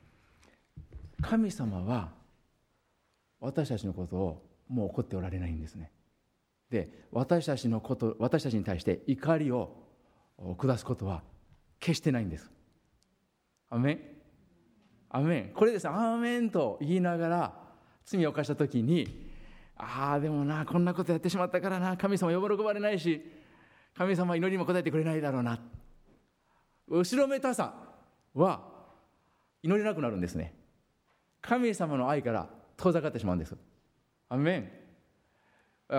[1.23, 2.11] 神様は
[3.39, 5.91] 私たちのことをもう怒っておられないんですね。
[6.69, 9.75] で私たちのこと私たちに対して怒りを
[10.57, 11.21] 下すことは
[11.79, 12.51] 決してないんです。
[13.69, 13.99] アメン。
[15.09, 15.53] アメン。
[15.53, 15.87] これです。
[15.87, 17.53] アーメンと言いながら
[18.05, 19.29] 罪を犯した時に
[19.75, 23.21] ああでもなこんなことやってしまったからな神様喜ばれないし
[23.95, 25.59] 神様祈りも答えてくれないだろうな。
[26.87, 27.73] 後ろめたさ
[28.33, 28.61] は
[29.61, 30.62] 祈れなくなるんですね。
[31.43, 33.55] 神様の愛から遠ざかってしまうんです。
[34.29, 34.71] アメン。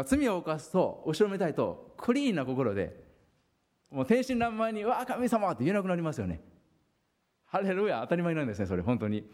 [0.07, 3.05] 罪を犯すと後ろめたいとクリーンな心で
[3.91, 6.41] もう天真爛漫に「わあ神様!」って言えなくなりますよね。
[7.45, 9.31] ハレルヤ当たり前なんですねそれ本当に、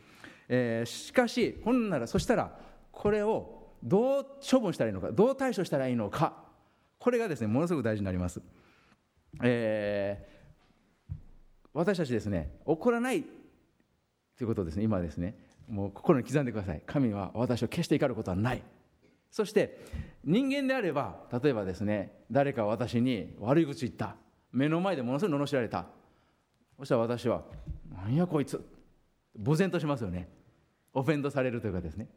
[0.49, 2.59] えー、しかしほんならそしたら
[2.93, 6.45] これをどう処分したらいいのかどう対処したらいいのか
[6.99, 8.43] これがですねものすごく大事になります、
[9.43, 11.15] えー、
[11.73, 13.23] 私たちですね怒らない
[14.37, 15.50] ということですね今ですね。
[15.71, 16.83] もう心に刻んでください。
[16.85, 18.63] 神は私を決して怒ることはない。
[19.31, 19.79] そして
[20.25, 24.17] 人間であれば例えばですね誰か私に悪い口言った。
[24.53, 25.87] 目の前でものすごい罵られた。
[26.79, 27.45] そしたら私は
[27.89, 28.61] 「何やこいつ」
[29.45, 30.29] 呆然としますよね。
[30.93, 32.09] オフェンドされるというかですね、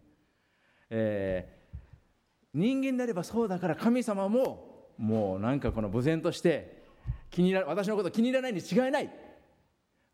[0.90, 6.82] えー、人間であればそうだから神様ももうなんかこの呆然として
[7.30, 9.14] 気に入ら私のこと気に入らないに違いない。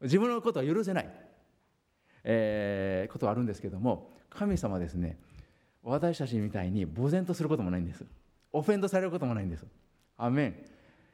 [0.02, 1.10] 自分のことは許せない、
[2.24, 5.18] えー、ことはあるんですけども神様はですね
[5.84, 8.04] 私たちみたいに呆然とすることもないんです。
[8.52, 9.66] オフェンドされることもないんです。
[10.18, 10.56] アメン、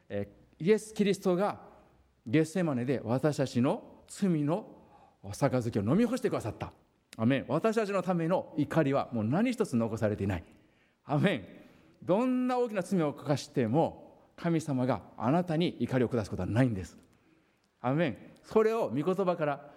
[0.08, 1.60] えイエス・キリストが
[2.26, 4.66] ゲッセマネで私たちの罪の
[5.22, 6.72] 杯を飲み干してくださった。
[7.16, 7.44] アメン。
[7.48, 10.44] 私たちのための怒りはもう何一つ残されていない。
[11.04, 11.44] アメン。
[12.02, 16.96] どんな大きな罪を犯しても神様があなたに怒りを下すことはないんです。
[17.80, 18.16] アメン。
[18.42, 19.70] それを御言葉から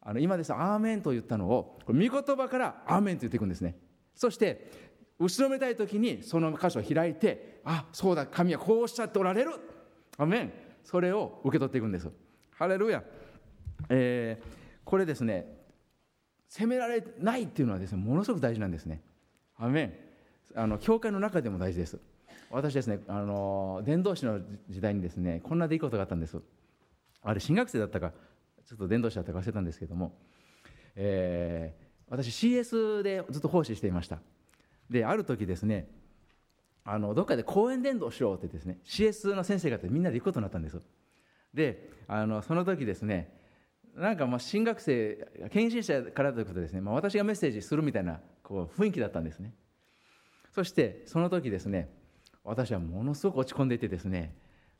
[0.00, 0.52] あの今です。
[0.52, 3.76] アーメンと言ったのを御言葉からアーメンと言っていくんですね。
[4.14, 9.50] そして後ろめたい時にその箇所を開いてあそうだ神はこうおっしゃっておられる。
[10.16, 10.52] アーメン。
[10.88, 12.08] それを受け取っていくんです
[12.56, 13.02] ハレルヤ、
[13.90, 14.46] えー、
[14.86, 15.44] これですね
[16.48, 19.02] 責められないっていうのはですねものすごく大事なんですね。
[19.58, 19.94] アーメン。
[20.54, 21.98] あの教会の中でも大事です。
[22.50, 26.40] 私ですねあの伝道師の時代にですねこんな出来事があったんです。
[27.22, 28.12] あれ新学生だったか。
[28.68, 30.18] ちょっと伝道師だったか忘れたんですけども、
[30.94, 34.18] えー私 CS でずっと奉仕していました。
[34.88, 35.88] である時ですね
[36.82, 40.80] あのどっかで講演伝道しようってですね CS の先生方みんなで行くことになったんです
[41.52, 43.36] であのその時ですね
[43.94, 49.52] なんかまあ新学生献身者からということですね、まあ、私がメッセージするみたいなこう雰囲気だったんですね。
[50.54, 51.90] そしてその時ですね
[52.42, 54.34] 私はものすごく落ち込んでいてですね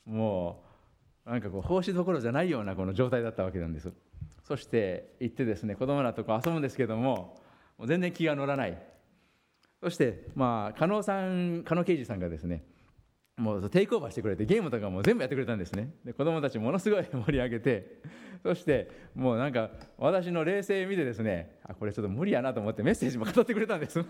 [0.07, 0.68] もう
[1.29, 3.93] なんかこう奉仕どころじゃないようなこの状態だったわけなんです。
[4.43, 7.39] そして行ってですね子供らとこ遊ぶんですけども
[7.77, 8.79] もう全然気が乗らない。
[9.83, 12.65] そして、まあ、加納さん加納刑事さんがですね
[13.37, 15.91] もうテイクオーバーしてくれてゲームとかも全部やってくれたんですね。
[16.03, 18.01] で子供たちものすごい盛り上げて
[18.43, 24.03] そしてもうなんか私の冷静見てですねあこれちょっと無理やなと思ってメッセージも語ってくれたんです。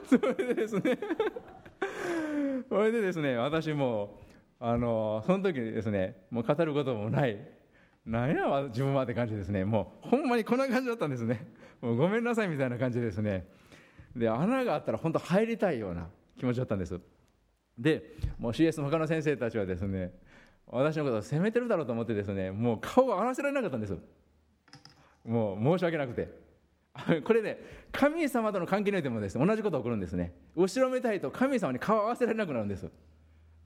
[0.10, 0.98] それでですね
[2.68, 4.20] それでですね私も
[4.58, 7.38] あのその時にですねもう語ることもない。
[8.06, 9.64] 何や自分はって感じですね。
[9.64, 11.46] もうほんまにこんな感じだったんですね。
[11.80, 13.46] もうごめんなさいみたいな感じですね。
[14.16, 17.00] で穴があったら本当入りたいような気持ちだったんです。
[17.78, 20.12] でもう CS の他の先生たちはですね
[20.66, 23.96] 私のことを責めてるだろうと思ってですねもう顔が合わせられなかったんです。
[25.24, 26.39] もう申し訳なくて。
[27.24, 27.58] これね
[27.92, 30.32] 神様との関係においてもです、ね、同じことが起こるんですね。
[30.56, 32.90] 後ろめたいと神様に顔を合わせられなくなるんです。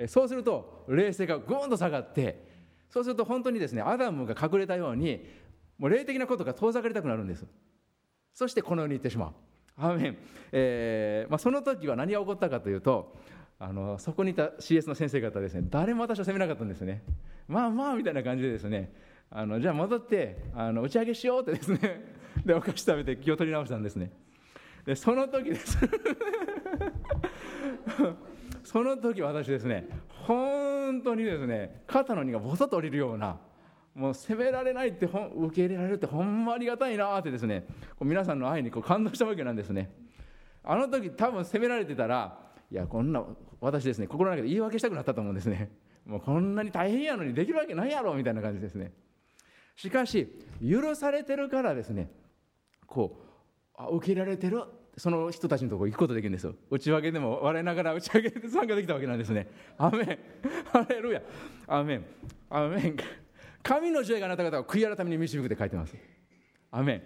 [0.09, 2.45] そうすると冷静がぐーんと下がって
[2.91, 5.25] そうすると本当にですねアダムが隠れたように
[5.79, 7.45] もう霊的なことが遠ざかりたくなるんです。
[8.33, 9.33] そしてこの世に行ってしまう。
[9.77, 10.19] アーメン、
[10.53, 13.17] えーまあ、その時は何が起こったかというと
[13.59, 17.03] あのそこにいた CS の先生方ですね誰も私を責めなかったんですね。
[17.49, 18.93] まあまあみたいな感じでですね
[19.31, 22.15] あのじゃあ戻ってあの打ち上げしようってですね。
[22.45, 24.13] でお菓子食べて気を取り直したんですね。
[24.85, 25.79] でその時です。
[28.63, 33.39] その時私ですね本当にですね肩の荷がボソッと降りるような
[33.95, 37.67] もう責められないって受け入れられるってほんまありがたいなってですね
[38.01, 39.91] 皆さんの愛にこう感動したわけなんですね。
[40.65, 42.39] あの時多分責められてたら
[42.71, 43.23] いやこんな
[43.61, 45.71] 私ですね心の中で言い訳したくなったと思うんですね。
[46.07, 48.93] もうこんなに大変やのにできるわけないやろみたいな感じですね。
[49.77, 50.29] しかし
[50.63, 52.11] 許されてるからですね
[52.87, 53.25] こう
[53.77, 54.63] あ受けられてる
[54.97, 56.55] その人たちのところ行くことできるんですよ。
[56.71, 59.49] 内訳でも笑いながら打ち上げで参加できたわけなんですね。
[59.77, 60.19] アメン。
[60.67, 61.23] ハレルヤ。
[61.67, 62.05] アメン。
[62.49, 62.97] アメン。
[63.63, 65.97] 神の知恵があなた方を悔い改めに導くって書いてます。
[66.71, 67.03] アメン。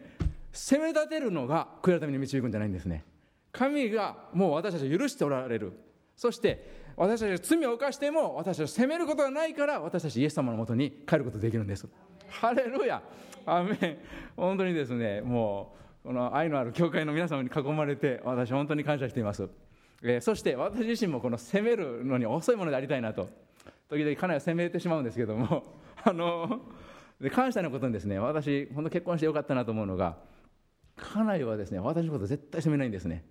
[0.52, 3.04] 責め立てるのが悔い改めに導くんじゃないんですね。
[3.52, 5.72] 神がもう私たちを許しておられる。
[6.14, 11.88] そして私たちが罪を犯しても私たちを責めることがないから私たちイエス様のもとに帰ることができるんです。
[12.40, 13.02] ハレルヤ。
[13.46, 13.98] アメ
[14.36, 19.48] 本当にですねもうこの愛のある教会の皆様に囲まれて私本当に感謝しています、
[20.02, 23.28] えー、そして私自身もこの責めるのに遅いものでありたいなと。
[23.88, 25.64] 時々かなり責めてしまうんですけども
[26.04, 26.60] あの
[27.18, 30.18] で感謝のことにですね私本当結婚してよかったなと思うのが
[30.96, 33.24] 家内はですね私のこと絶対責めないんですね。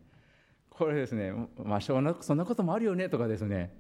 [0.70, 1.32] これですね
[1.64, 3.72] まあそんなこともあるよねとかですね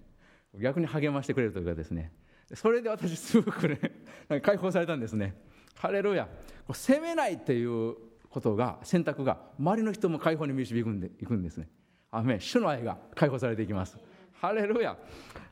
[0.55, 2.11] 逆に励ましてくれるというかですね。
[2.53, 3.79] それで私すごくね
[4.41, 5.35] 解放されたんですね。
[5.75, 6.27] ハレルヤ。
[6.73, 7.95] 責めないっていう
[8.29, 11.69] ことが選択が周りの人も解放に導くんでいくんですね。
[12.11, 12.41] アメン。
[12.41, 13.97] 主の愛が解放されていきます。
[14.33, 14.97] ハレルヤ。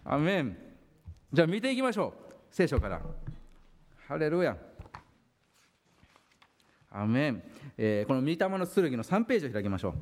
[0.03, 0.57] アメン。
[1.31, 2.33] じゃあ見ていきましょう。
[2.49, 3.01] 聖書から。
[4.07, 4.57] ハレルヤ。
[6.91, 7.43] アメン、
[7.77, 9.93] えー、この御霊の剣の3ページを開きましょう。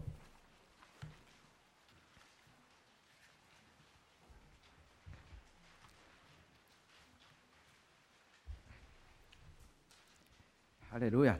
[10.93, 11.39] ハレルヤ、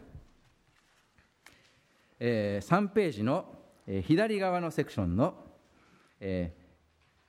[2.20, 3.46] えー、3ページの、
[3.86, 5.36] えー、左側のセクションの、
[6.20, 6.52] え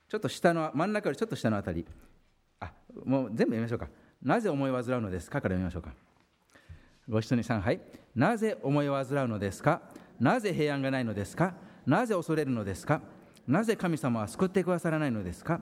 [0.07, 1.85] ー、ちょっと下の真ん中よりちょっと下のあたり。
[2.59, 2.71] あ
[3.05, 3.89] もう全部読みましょうか。
[4.23, 5.93] なぜ思い煩うのですかから読みましょうか。
[7.07, 7.79] ご一緒に3杯。
[8.15, 9.83] なぜ思い煩うのですか。
[10.19, 11.53] なぜ平安がないのですか。
[11.85, 13.03] なぜ恐れるのですか。
[13.47, 15.61] なぜ神様は救ってくださらないのですか。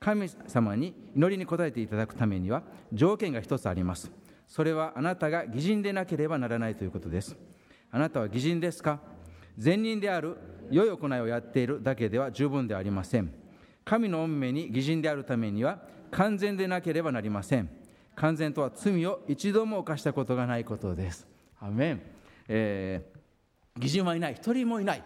[0.00, 2.62] 神様に祈りに応えていただくためには
[2.92, 4.12] 条件が一つあります。
[4.46, 7.36] それはあなたが偽人でなければならないということです。
[7.90, 9.00] あなたは偽人ですか？
[9.56, 10.36] 善人である
[10.70, 13.32] 良い行いをやっているだけでは十分ではありません。
[13.84, 15.80] 神の御目に偽人であるためには
[16.10, 17.68] 完全でなければなりません。
[18.16, 21.26] 完全とは罪を一度も犯したことがないことです。
[21.60, 22.02] アメン、
[22.48, 25.04] えー、義人はいない、一人もいない。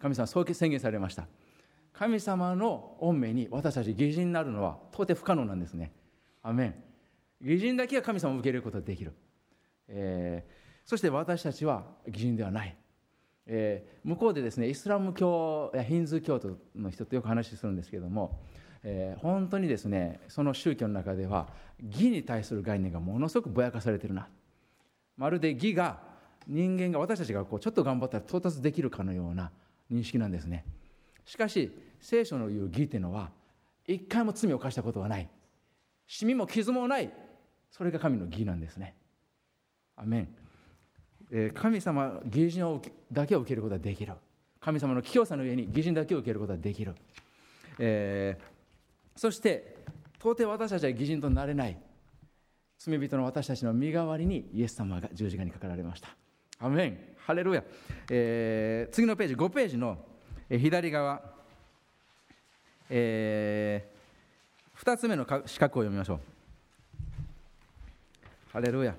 [0.00, 1.26] 神様、そう宣言されました。
[1.92, 5.92] 神様の御目に私たち義人になるのは到底不可能なんですね。
[6.42, 6.74] アメン。
[7.42, 9.12] 義人だけが神様を受け入れることができる。
[9.88, 12.76] えー、そして私たちは義人ではない。
[13.46, 18.38] えー、向こうでですねイスラム教やヒンズー教徒の人とよく話するんですけども、
[18.84, 21.48] えー、本当にですねその宗教の中では
[21.82, 24.28] 義に対する概念がものすごくぼやかされてるな
[25.16, 25.98] まるで義が
[26.46, 29.50] 人間が私たちがこうちょっと頑張ったら到達できるかのような
[29.90, 30.64] 認識なんですね
[31.24, 33.30] しかし聖書の言う義っていうのは
[33.86, 35.28] 一回も罪を犯したことはない
[36.06, 37.12] シミも傷もない
[37.70, 38.94] それが神の義なんですね。
[39.96, 40.28] アメン、
[41.30, 42.80] えー、神様義人
[43.12, 44.14] だけを受けることができる。
[44.60, 46.94] 神様の清さの上に義人だけを受けることができる、
[47.78, 48.60] えー
[49.20, 49.76] そして
[50.18, 51.76] 到底私たちは義人となれない。
[52.78, 56.08] 罪人の私たちの身代わりにイエス様が十字架にかかられました。
[56.58, 56.98] アメン。
[57.18, 57.62] ハレルヤ、
[58.10, 59.98] えー、次のページ5ページの
[60.48, 61.20] 左側、
[62.88, 66.20] えー、2つ目の四角を読みましょう。
[68.52, 68.96] ハレルヤ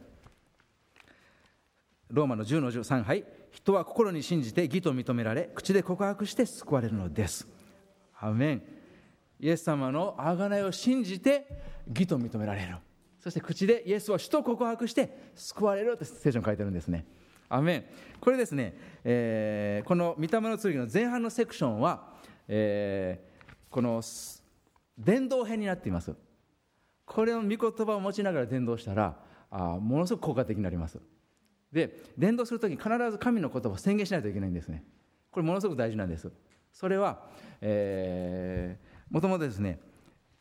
[2.10, 7.48] ローマの10の13杯人は心に信じて義と認められ口で告白して救われるのです
[8.18, 8.64] アメン
[9.42, 11.48] イエス様の贖いを信じて
[11.88, 12.78] 義と認められる
[13.20, 17.06] そして口でイエスを主と告白して救われるって聖書に書いてるんですね
[17.50, 17.86] アメン
[18.22, 22.08] これですね、えー、この御霊の剣の前半のセクションは、
[22.48, 24.02] えー、この
[24.98, 26.16] 伝道編になっています
[27.06, 29.18] これの御言葉を持ちながら伝道したら
[29.52, 31.00] あものすごく効果的になります。
[31.72, 34.84] で伝道するときに必ず神の言葉を宣言しないといけないんですね。
[35.30, 36.32] これものすごく大事なんです。
[36.74, 37.28] それは、
[37.62, 38.78] え、
[39.10, 39.80] もともとですね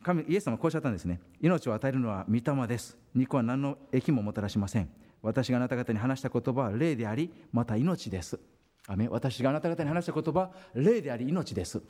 [0.01, 1.19] 神イエス様はこうおっしゃったんですね。
[1.39, 2.97] 命を与えるのは御霊です。
[3.13, 4.89] 肉は何の益ももたらしません。
[5.21, 8.39] 私があなた方に話した言葉は霊でありまた命です。
[8.87, 11.81] ア私があなた方に話した言葉は霊であり命です、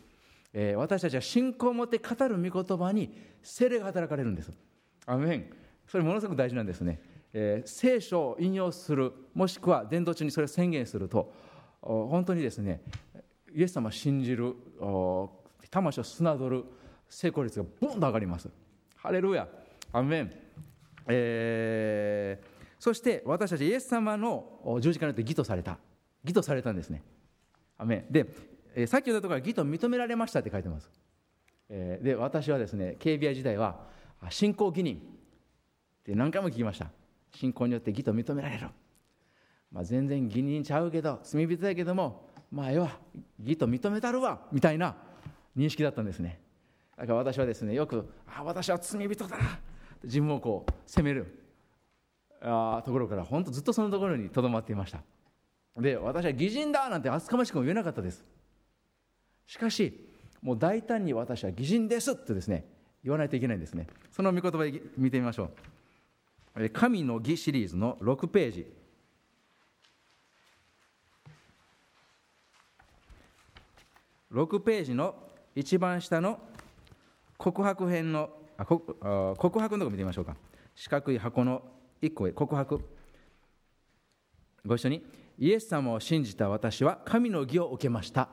[0.54, 4.52] えー、私たちは信仰を持って語る御言葉に精霊が働かれるんです。
[5.06, 5.46] アメン。
[5.88, 7.00] それものすごく大事なんですね。
[7.34, 11.34] えー、聖書を引用するもしくは伝道中にそれを宣言すると
[11.82, 12.82] 本当にですね
[13.54, 14.56] イエス様を信じる
[15.70, 16.66] 魂を砂取る
[17.10, 18.50] 成功率がボンと上がります。
[18.96, 19.48] ハレルヤ。
[19.94, 20.32] アメン、
[21.08, 22.46] えー、
[22.80, 25.78] そして私たちイエス様の十字架によって義とされた。
[26.24, 27.04] 義とされたんですね。
[27.78, 28.12] アメン。
[28.12, 28.28] で、
[28.74, 30.90] えー、さっき言ったところは義と認められましたって書いてます、
[31.68, 33.82] えー、で私はですね KBI 時代は
[34.30, 35.00] 信仰義人っ
[36.04, 36.88] て何回も聞きました。
[37.34, 38.68] 信仰によって義と認められる、
[39.72, 42.92] まあ、全然義人ちゃうけど罪人やけどもまあええわ。
[43.40, 44.42] 義と認めたるわ。
[44.52, 44.96] みたいな
[45.58, 46.40] 認識だったんですね。
[46.98, 49.38] だから私はですねよく「あ私は罪人だ」
[50.04, 51.38] 自分をこう責める。
[52.42, 55.02] あところから本当ずっとそのところにとどまっていました。
[55.78, 58.26] で私は義人だなんて厚かましくも言えなかったです。
[59.46, 60.10] しかし
[60.42, 62.66] もう大胆に私は義人ですってですね
[63.04, 63.88] 言わないといけないんですね。
[64.10, 65.52] その御言葉見てみましょう。
[66.74, 68.68] 神の義シリーズの6ページ。
[74.34, 75.16] 6ページの
[75.56, 76.40] 一番下の
[77.38, 78.96] 告白編のあ告
[79.60, 80.36] 白のとこ見てみましょうか。
[80.76, 81.64] 四角い箱の
[82.02, 82.82] 1個へ告白。
[84.66, 85.06] ご一緒に。
[85.38, 88.30] イエス様を信じた私は神の義を受けました。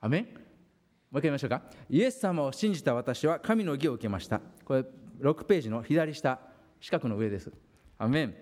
[0.00, 0.24] アメン。
[0.24, 1.62] もう一回言いましょうか。
[1.88, 4.40] イエス様を信じた私は神の義を受けました。
[4.64, 4.84] これ
[5.20, 6.51] 6ページの左下。
[6.82, 7.52] 四角の上です。
[7.96, 8.34] アメン、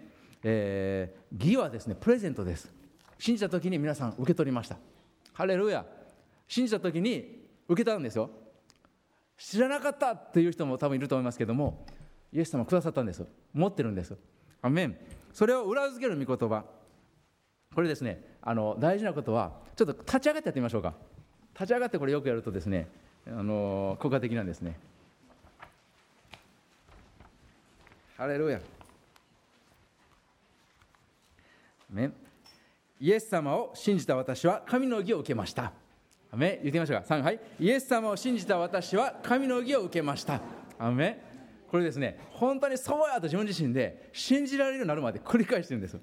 [0.43, 2.73] えー、義はですねプレゼントです。
[3.19, 4.79] 信じた時に皆さん受け取りました。
[5.35, 5.85] ハレルヤ。
[6.49, 8.31] 信じた時に受けたんですよ。
[9.37, 11.87] 知らなかったっていう人も多分いると思いますけども
[12.33, 14.17] イエス様くださったんです持ってるんです
[14.63, 14.97] アメン。
[15.35, 16.65] それを裏付ける御言葉。
[17.75, 20.95] これですねあの大事なことはちょっと立ち上がってやってみましょうか。
[21.53, 22.89] 立ち上がってこれよくやるとですね
[23.27, 24.79] あの効果的なんですね。
[28.21, 28.61] ハレルヤ。
[33.01, 35.73] イエス様を信じた私は神の義を受けました。
[36.31, 37.15] アメ言ってみましょうか。
[37.15, 37.41] 3、はい。
[37.59, 40.39] イエス様を信じた私は神の義を受けました。
[40.79, 41.19] アメ
[41.71, 45.99] これですね、本当にそうやと自分自身で信じられるようになるまで繰り返してるんです。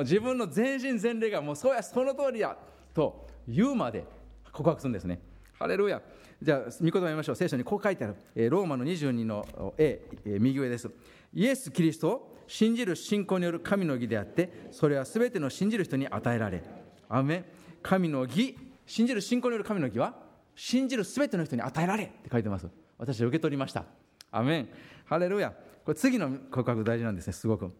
[0.00, 2.58] 自分の全身全霊がもうそうや、その通りや
[2.92, 4.04] と言うまで
[4.52, 5.18] 告白するんですね。
[5.58, 6.02] ハレルヤ。
[6.42, 7.36] じゃあ、御言葉読みましょう。
[7.36, 8.50] 聖書にこう書いてある。
[8.50, 10.90] ローマの22の A、右上です。
[11.34, 16.62] イエス・キリストを信じる信仰による神の義であってそれは全ての信じる人に与えられ
[17.08, 17.44] アメ
[17.82, 20.14] 神の義信じる信仰による神の義は
[20.54, 22.68] 信じる全ての人に与えられって書いてます。
[22.98, 23.84] 私は受け取りました。
[24.30, 24.68] アメン。
[25.04, 25.50] ハレルヤ。
[25.84, 27.70] これ次の告白大事なんですねすごく、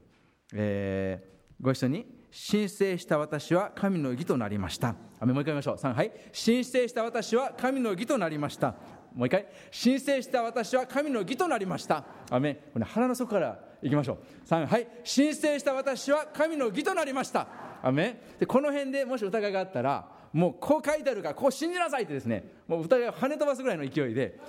[0.53, 4.97] えー、ご一緒に申請した私は神の義となりました。
[5.21, 5.77] アメもう一回言いましょう。
[5.77, 8.75] 3はい申請した私は神の義となりました。
[9.15, 14.19] もう一回申請した私は神の義となりましたアメこれ腹の底からいきましょう。
[14.49, 17.47] 3はい申請した私は神の義となりました
[17.83, 22.45] アメでこの辺でもし疑いがあったらもうこう書いてあるからこう信じなさいってですね。
[22.67, 24.41] もう疑いを跳ね飛ばすぐらいの勢いで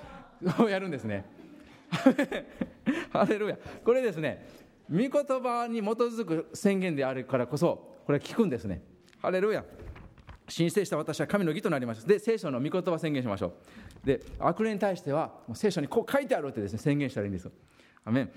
[0.68, 1.26] やるんですね。
[3.12, 3.58] ハレルヤ。
[3.84, 4.48] これですね。
[4.90, 8.82] 御言葉に基づく宣言であるからこそこれ聞くんですね。
[9.22, 9.64] ハレルヤ。
[10.48, 13.54] 申請した私は神の義となりましたで聖書の御言葉宣言しましょ
[14.04, 14.08] う。
[14.08, 17.50] で悪霊に対しては聖書にこう書いてあるってですね宣言したらいいんです
[18.04, 18.32] アメン。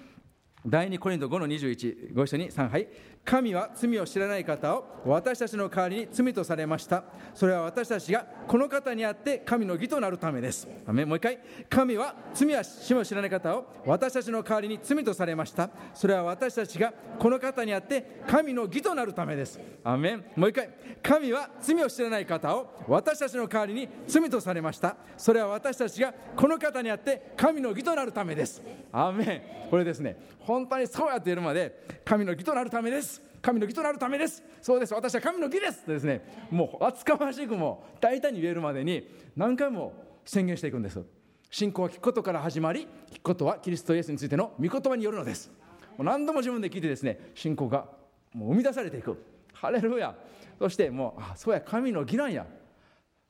[0.66, 2.88] 第2コリント5の21ご一緒に3杯
[3.28, 7.04] 神は罪を知らない方を私たちの代わりに罪とされました。
[7.34, 10.66] それは私たちがこの方にあって神の義となるためです。
[10.86, 11.38] もう一回。
[11.68, 15.68] 神は罪は死を知らない方を私たちの代わりに罪とされました。
[15.92, 19.60] それは私たちがこの方にあって神の義となるためです。
[19.84, 20.24] アメン。
[20.34, 20.70] もう一回。
[21.02, 24.96] 神は罪を知らない方を私たちの代わりに罪とされました。
[25.18, 28.62] それは私たちがこの方にあって神の義となるためです。
[28.90, 29.24] アメ
[29.66, 29.68] ン。
[29.68, 30.16] これですね。
[30.48, 33.20] 本当にそうやって言えるまで神の義となるためです。
[33.42, 34.42] 神の義となるためです。
[34.62, 34.94] そうです。
[34.94, 35.84] 私は神の義です。
[35.84, 39.92] とですねもう厚かましくも大胆に言えるまでに何回も
[40.24, 41.04] 宣言していくんです。
[41.50, 45.50] 信仰は聞くことから始まり聞くことはキリストイエスについての御言葉によるのです。
[45.98, 47.84] もう何度も自分で聞いてですね信仰が
[48.32, 49.22] もう生み出されていく。
[49.52, 50.14] ハレルヤ。
[50.58, 52.46] そしてもうあそうや神の義なんや。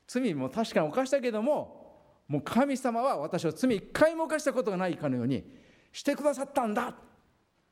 [0.07, 1.97] 罪も確かに犯したけども
[2.29, 5.45] もう神様は私を罪一回も犯したことがないかのように
[5.93, 6.95] してくださったんだ。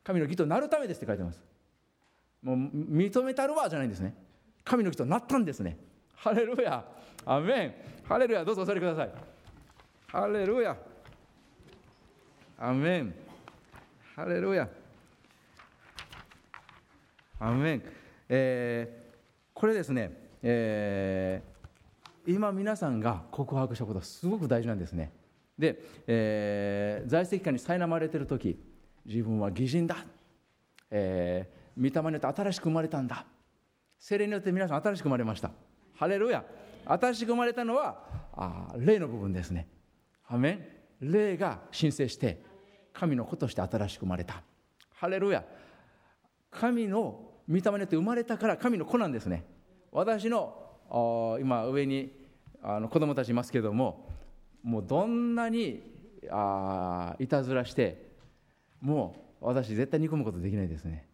[0.07, 1.43] 神の義となるためですって書いてます。
[2.41, 4.15] もう認めたるわじゃないんですね。
[4.63, 5.77] 神の義となったんですね。
[6.15, 6.85] ハレルヤ。
[7.25, 7.75] アメン。
[8.05, 8.45] ハレルヤ。
[8.45, 9.11] どうぞお座りください。
[10.07, 10.77] ハレルヤ。
[12.57, 13.15] アメン。
[14.15, 14.69] ハレルヤ。
[17.41, 17.83] アメン、
[18.29, 25.13] えー、これですね、えー、今皆さんが告白したことはすごく大事なんですね。
[25.59, 28.59] で、えー、在籍下に苛まれてる時
[29.07, 29.97] 自分は義人だ、
[30.91, 33.25] えー、御霊によって新しく生まれたんだ。
[33.99, 35.51] 精霊によって皆さん新しく生まれました。
[35.95, 36.45] ハレルヤ。
[36.85, 39.69] 新しく生まれたのはあ霊の部分ですね。
[40.29, 41.11] アメン。
[41.13, 42.43] 霊が申請して
[42.93, 44.43] 神の子として新しく生まれた。
[44.95, 45.45] ハレルヤ。
[46.51, 49.45] 神の御霊によって生まれたから神の子なんですね。
[49.93, 52.13] 私の今上に
[52.63, 54.09] あの子供たちいますけども
[54.63, 55.83] もうどんなに
[56.31, 58.06] あいたずらして
[58.81, 61.07] もう私絶対憎むことできないですね。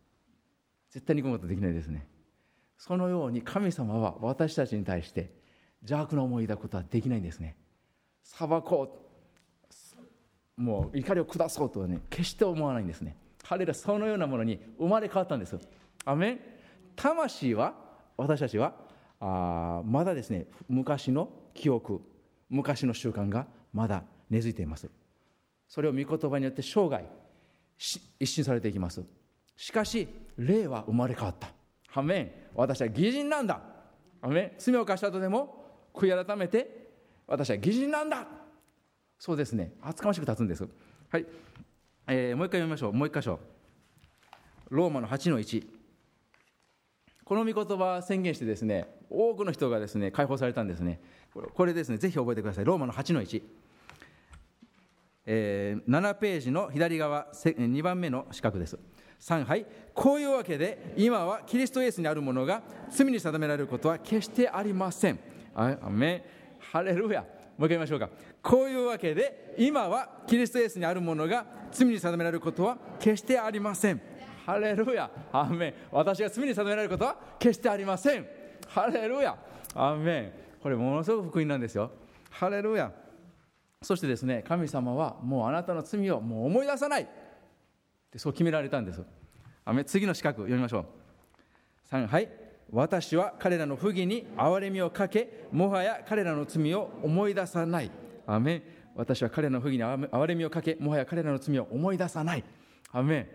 [0.91, 2.07] 絶対憎むことできないですね。
[2.77, 5.31] そのように神様は私たちに対して
[5.83, 7.57] 邪悪な思い抱くことはできないんですね。
[8.23, 9.03] 裁こう。
[10.61, 13.17] もう怒りを下そうとはね決して思わないんですね。
[13.43, 15.59] 彼らそのようなものに生まれ変わったんです
[16.05, 16.41] アメン。
[16.95, 17.75] 魂は
[18.17, 18.75] 私たちは
[19.19, 22.03] あまだですね昔の記憶
[22.51, 24.91] 昔の習慣がまだ根付いています。
[25.67, 27.05] それを御言葉によって生涯
[27.79, 29.03] 一新されていきます。
[29.57, 31.51] しかし霊は生まれ変わった。
[31.95, 32.33] アメン。
[32.55, 33.61] 私は義人なんだ。
[34.21, 34.53] アメン。
[34.59, 36.91] 罪を犯した後でも悔い改めて
[37.27, 38.27] 私は義人なんだ。
[39.19, 39.73] そうですね。
[39.83, 40.69] 厚かましく立つんです。
[41.11, 41.27] はい、
[42.09, 42.93] えー、もう一回読みましょう。
[42.93, 43.39] もう一箇所。
[44.71, 45.67] ローマの8の1
[47.25, 51.01] この御言葉宣言してですね多くの人がですね解放されたんですね。
[51.55, 51.99] これですね。
[51.99, 52.65] ぜひ覚えてください。
[52.65, 53.43] ローマの8の1、
[55.25, 58.79] えー、7ページの左側2番目の四角です。
[59.21, 59.67] 3はい。
[59.95, 65.19] こういうわけで今はキリストイエスにあるものが罪に定められることは決してありません。
[65.55, 66.25] あめ
[66.59, 67.21] ハレルヤ。
[67.23, 68.09] もう一回言いましょうか。
[68.43, 74.01] こういうわけで今はキリストイエスにあるものが罪に定められることは決してありません。
[74.45, 75.09] ハレルヤ。
[75.33, 75.75] アメン。
[75.93, 78.27] 私が罪に定められることは決してありません。
[78.67, 79.37] ハレルヤ。
[79.75, 80.33] アメン。
[80.61, 81.93] これものすごく福音なんですよ。
[82.31, 82.91] ハレルヤ。
[83.83, 87.03] そしてですね神様はもうあなたの罪をもう思い出さない。
[87.03, 87.07] っ
[88.11, 89.03] てそう決められたんです
[89.87, 91.95] 次の四角読みましょう。
[91.95, 92.29] 3はい。
[92.71, 97.91] 私は彼らの不義に憐れみをかけもはや彼らの罪を思い出さない。
[98.27, 98.63] アメ
[98.95, 102.45] 私は彼らの不義に憐れみをかけもはや彼らの罪を思い出さない。
[102.93, 103.31] アメ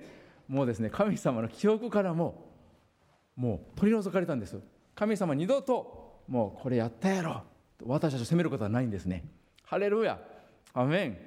[0.48, 2.46] もうですね神様の記憶からも
[3.36, 4.60] もう取り除かれたんです
[4.96, 7.44] 神様二度ともうこれやったやろ。
[7.86, 9.24] 私たちを責めることはないんですね。
[9.64, 10.20] ハレルヤ。
[10.78, 11.18] アメン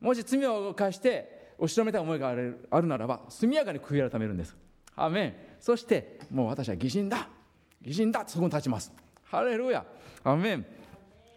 [0.00, 2.34] もし罪を犯して押し止めた思いがあ
[2.80, 4.56] るならば速やかに悔い改めるんです。
[4.94, 7.28] アメンそしてもう私は義人だ。
[7.82, 8.22] 義人だ。
[8.26, 8.92] そこに立ちます。
[9.24, 9.84] ハレルヤ
[10.22, 10.66] アメン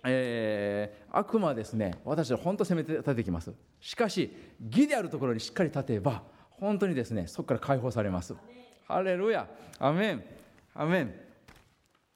[0.06, 1.96] えー、悪魔はですね。
[2.04, 3.54] 私は本当責めて立ててきます。
[3.80, 4.32] しかし
[4.70, 8.36] 義であるところにしっかり立てば本当にですねそこから解放されます。
[8.88, 9.48] ハレルヤ
[9.80, 10.24] アメン
[10.76, 11.14] アメン、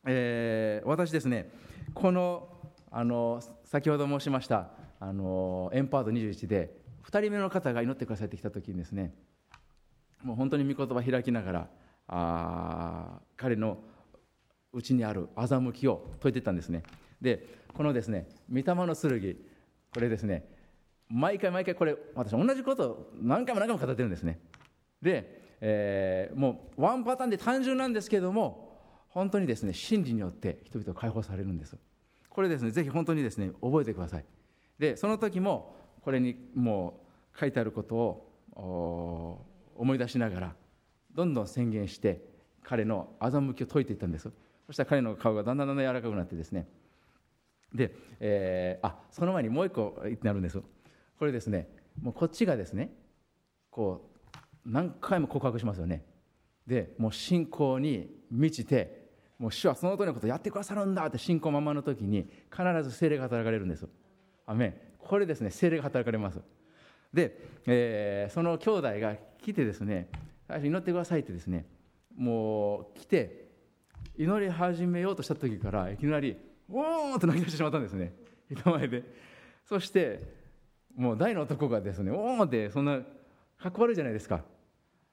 [0.06, 1.50] えー、私ですね
[1.94, 2.48] この
[2.92, 9.14] あの先ほど申しましたあのエンパート21で2人目の方が祈ってくださいって来た時にですね
[10.24, 11.68] もう本当に御言葉開きながら
[12.08, 13.80] あ彼の
[14.74, 16.84] うちにある欺きを解いていったんですね。
[17.22, 19.38] でこのですね御霊の剣
[19.94, 20.46] これですね
[21.10, 24.40] 毎回毎回これ私同じことを何回も何回も語ってるんですね。
[25.02, 28.78] で、えー、もうワンパターンで単純なんですけども
[29.10, 31.78] 本当にですね真理によって人々解放されるんです。
[32.30, 34.26] これですねぜひ本当にですね覚えてください。
[34.80, 37.02] でその時もこれにも
[37.36, 40.56] う書いてあることを思い出しながら
[41.14, 42.22] どんどん宣言して
[42.64, 44.30] 彼の欺きを解いていったんです。
[44.68, 46.68] そしたら彼の顔がだんだんだんだん柔らかくなってですね。
[47.74, 50.62] で、えー、あその前にもう一個なるんです。
[51.18, 51.70] これですね
[52.02, 52.92] もうこっちがですね
[53.72, 56.04] こう何回も告白しますよね。
[56.66, 59.08] でもう信仰に満ちて
[59.40, 63.88] もう主はその通りのことをやってくださるんだって信仰ままの時に必ず精霊が働かれるんです。
[64.48, 64.74] アメン。
[64.98, 66.42] これですね精霊が働かれます。
[67.14, 70.10] で、えー、その兄弟が来てですね
[70.48, 71.66] 最初祈ってくださいってですね
[72.16, 73.48] もう来て
[74.18, 76.38] 祈り始めようとした時からいきなり
[76.70, 78.14] 「おー!」と泣き出してしまったんですね。
[78.50, 79.04] 人前で。
[79.66, 80.24] そして
[80.96, 83.02] もう大の男がですね「おー!」ってそんな
[83.58, 84.44] かっこ悪いじゃないですか。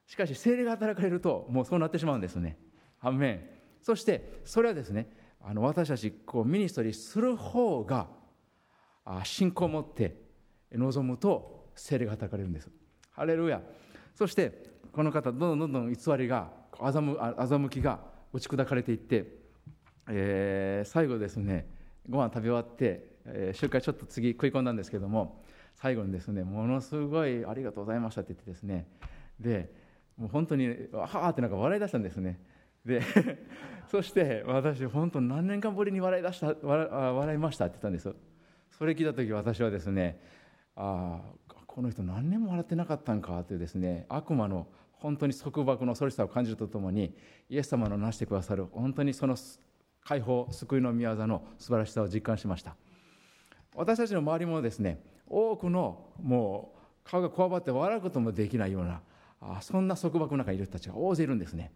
[0.06, 2.58] しかし精霊が働かれるともうそうなってしまうんですね。
[2.98, 3.40] 反面
[3.80, 5.10] そしてそれはですね
[5.40, 8.08] あの私たちこうミニストリーする方が
[9.24, 10.16] 信仰を持って
[10.72, 12.70] 望むと精霊が働かれるんです。
[13.10, 13.60] ハレルヤ。
[14.14, 18.00] そしてこの方どんどんどんどん偽りが欺きが
[18.32, 19.26] 打ち砕かれていって、
[20.08, 21.66] えー、最後ですね
[22.08, 25.42] ご飯食べ終わって、えー、集会ちょっと次食い込んだんですけども
[25.74, 28.86] 最後にですねものすごいありがとうございましたって言ってですね
[29.40, 29.72] で
[30.16, 32.38] もう本当にはあってなんか笑い出したんですね。
[32.84, 33.02] で
[33.90, 38.14] そして私本当何年間ぶりに笑い出した笑いましたって言ったんですよ。
[38.78, 40.18] それ聞いた時私はですね
[40.74, 47.14] ああこの人何年も笑ってなかったんかというですね悪魔の本当に束縛の恐ろしさを感じるとともに
[47.48, 49.36] イエス様のなしてくださる本当にその
[50.02, 52.76] 解放救いの御業の素晴らしさを実感しました。
[53.76, 59.00] 私たちの周りもですね多くのもう顔がこわばって笑うこともできないような
[59.40, 61.72] あそんな束縛の中にいる人たちが大勢いるんですね。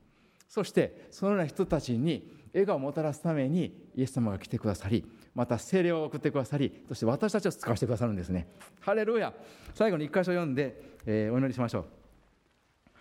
[0.48, 8.48] そしてそのような人たちに笑顔をもたらすためにイエス様が来てくださりまた精霊を送ってくださりそして私たちを使わせてくださるんですね。
[8.80, 9.32] ハレルヤ。
[9.74, 11.84] 最後に一箇所読んで、えー、お祈りしましょう。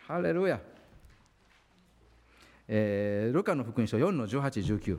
[0.07, 0.59] ハレルヤ、
[2.67, 4.97] えー、ルカの福音書4の1819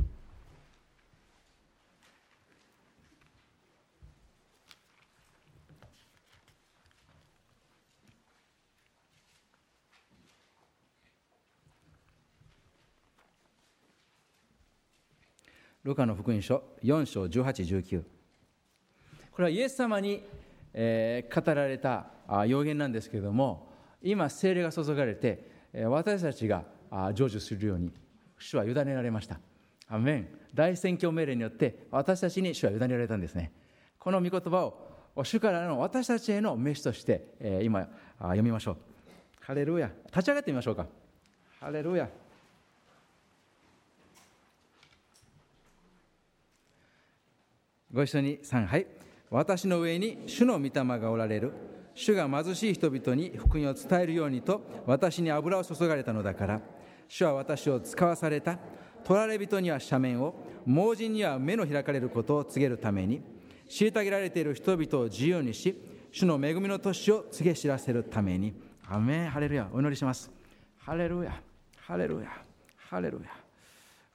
[15.89, 18.03] ルカの福音書4章1819
[19.33, 20.23] これはイエス様に、
[20.75, 22.07] えー、語られた
[22.47, 23.73] 予言なんですけれども
[24.03, 25.51] 今精霊が注がれて
[25.89, 27.91] 私たちが成就するように
[28.39, 29.41] 主は委ねられました。
[29.89, 30.29] アメン。
[30.55, 33.53] 大宣教命令によって私たちに主は委ねられたんですね。
[33.99, 38.77] この御言葉を主からの私たちへの召しとして、えー、今読みましょう。
[39.41, 39.91] ハレルヤ。
[40.07, 40.87] 立ち上がってみましょうか。
[41.61, 42.09] ハレルヤ。
[47.99, 48.87] ご一緒に3杯
[49.29, 50.71] 私の上に主の御霊
[51.01, 51.53] がおられる。
[51.97, 56.61] 主が貧しい人々に福音を伝えるようにと私に油を注がれたのだから。
[57.09, 58.57] 主は私を使わされた。
[59.03, 60.33] 取られ人には斜面を。
[60.65, 63.21] 盲人には目の開かれることを告げるために。
[63.69, 65.77] 虐げられている人々を自由にし
[66.13, 68.55] 主の恵みの年を告げ知らせるために。
[68.89, 69.31] アメン。
[69.31, 69.69] ハレルヤ。
[69.73, 70.31] お祈りします。
[70.77, 71.43] ハレルヤ。
[71.79, 72.31] ハレルヤ。
[72.77, 73.29] ハレルヤ。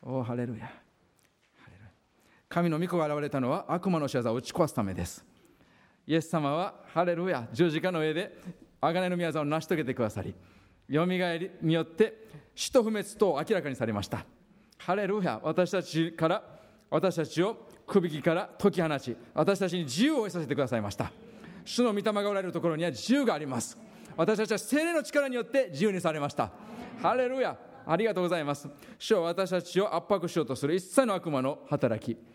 [0.02, 0.83] おハレルヤ。
[2.54, 5.26] 神の御子が現れたのは悪魔の仕業を打ち壊すためです。
[6.06, 8.38] イエス様はハレルヤ十字架の上で
[8.80, 10.36] 贖いの御業を成し遂げてくださり
[10.88, 14.24] よみがえりによって死と不滅とを明らかにされました。
[14.78, 16.44] ハレルヤ私たちから
[16.92, 21.12] 私たちをくびきから解き放ち私たちに自由を得させてくださいました。
[21.66, 23.76] 主の御霊がおられるところには自由があります。
[24.16, 26.52] 私たちは精霊の力によって自由にされました。
[27.02, 28.70] ハレルヤありがとうございます。
[29.00, 32.33] 主は私たちを圧迫しようとする一切の悪魔の働き。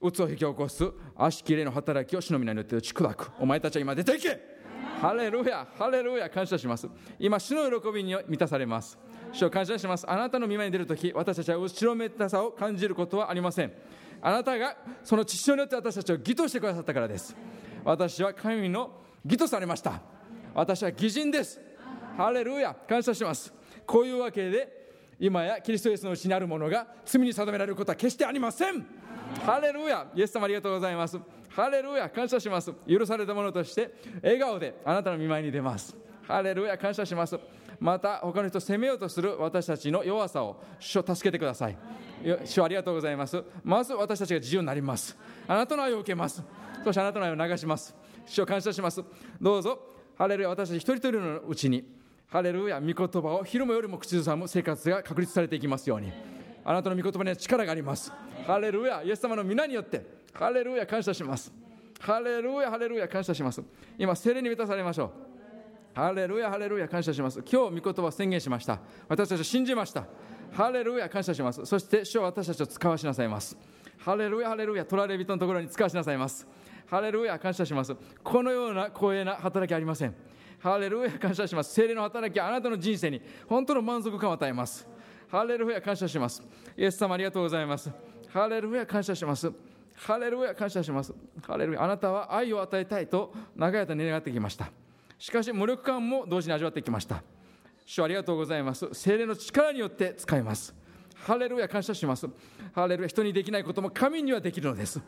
[0.00, 4.56] 鬱を引き起こす足切れの働きを主の皆によって打ち砕くお前たちは今出ていけ。
[5.00, 6.30] ハレルヤハレルヤ。
[6.30, 6.88] 感謝します。
[7.18, 8.98] 今主の喜びに満たされます。
[9.32, 10.08] 主を感謝します。
[10.08, 13.72] あなたの見舞いに出るとき私たちは後ろめたさを感じることはありません。
[14.22, 17.36] あなたがその父親によって私たちを義としてくださったからです。
[17.84, 18.90] 私は神の
[19.24, 20.00] 義とされました。
[20.54, 21.60] 私は義人です。
[22.16, 22.74] ハレルヤ。
[22.88, 23.52] 感謝します。
[23.86, 24.86] こういうわけで
[25.20, 28.86] 今やキリストイエスのうちにあるものが罪に定められることは決してありません。
[29.44, 31.18] ハレルヤイエス様ありがとうございます。
[31.48, 32.72] ハレルヤ感謝します。
[32.86, 35.96] 許されたものとして笑顔であなたの見舞いに出ます。
[36.26, 37.38] ハレルヤ感謝します。
[37.80, 41.76] また他の人を責めようとする私たちの弱さを主を助けてください。
[42.44, 43.42] 主ありがとうございます。
[43.62, 45.16] まず私たちが自由になります。
[45.46, 46.42] あなたの愛を受けます。
[46.84, 47.94] そしてあなたの愛を流します。
[48.26, 49.02] 主を感謝します。
[49.40, 49.78] どうぞ。
[50.18, 51.84] ハレルヤ私たち一人一人のうちに
[52.28, 56.35] ハレルヤ御言葉を昼間よりも口ずさむ生活が確立されていきますように。
[56.68, 58.12] あなたの御言葉には力があります。
[58.44, 59.00] ハレルヤ。
[59.00, 60.04] イエス様の皆によって。
[60.32, 60.84] ハレルヤ。
[60.84, 61.52] 感謝します。
[62.00, 62.68] ハレルヤ。
[62.68, 63.06] ハレルヤ。
[63.06, 63.62] 感謝します。
[63.96, 65.10] 今精霊に満たされましょう。
[65.96, 66.50] ハレルヤ。
[66.50, 66.88] ハレルヤ。
[66.88, 67.38] 感謝します。
[67.48, 68.80] 今日御言葉を宣言しました。
[69.08, 70.06] 私たちは信じました。
[70.50, 71.08] ハレルヤ。
[71.08, 71.64] 感謝します。
[71.64, 73.56] そして主は私たちを使わしなさいます。
[73.98, 74.48] ハレルヤ。
[74.48, 74.84] ハレルヤ。
[74.84, 76.48] 取られ人のところに使わしなさいます。
[76.86, 77.38] ハレルヤ。
[77.38, 77.94] 感謝します。
[78.24, 80.14] このような光栄な働きありません。
[80.58, 81.12] ハレルヤ。
[81.12, 81.72] 感謝します。
[81.72, 84.95] 精霊の働きあなたの人生に本当の満足感を与えます。
[85.28, 86.42] ハレルヤ感謝します。
[86.76, 87.90] イエス様ありがとうございます。
[88.28, 89.50] ハレルヤ感謝します。
[89.94, 91.14] ハレルヤ感謝します。
[91.46, 94.70] ハレルヤあなたは愛を与えたいと長い間願ってきました。
[95.18, 97.22] しかし無力感も同時に味わってきました。
[97.86, 98.88] 主ありがとうございます。
[98.92, 100.74] 精霊の力によって使います。
[101.14, 102.28] ハレルヤ感謝します。
[102.74, 105.00] ハレルヤ人にできないことも神にはできるのです。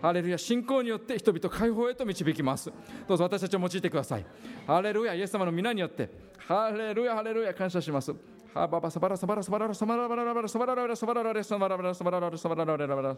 [0.00, 2.70] ハレルヤ信仰によって人々解放へと導きます。
[3.08, 4.26] どうぞ私たちを用いてください。
[4.66, 6.08] ハレルヤイエス様の皆によって。
[6.46, 8.14] ハレルヤハレルヤ感謝します。
[8.56, 13.16] ハババサバラサバラサバラサバラバラバラサバラララサバラララサバラララサバラララサバラララララ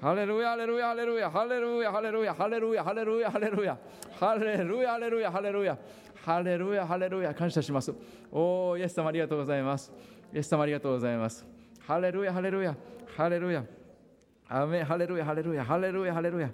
[0.00, 3.78] ハレルヤハレルヤハレルヤハレルヤハレルヤハレルヤハレルヤハレルヤ
[4.18, 5.78] ハレルヤハレルヤハレルヤ
[6.24, 7.94] ハレルヤハレルヤ感謝します
[8.32, 9.92] おーイエス様ありがとうございます
[10.34, 11.46] イエス様ありがとうございます
[11.86, 12.74] ハレルヤハレルヤ
[13.16, 13.64] ハレルヤ
[14.48, 16.50] アメハレルヤハレルヤハレルヤハレルヤ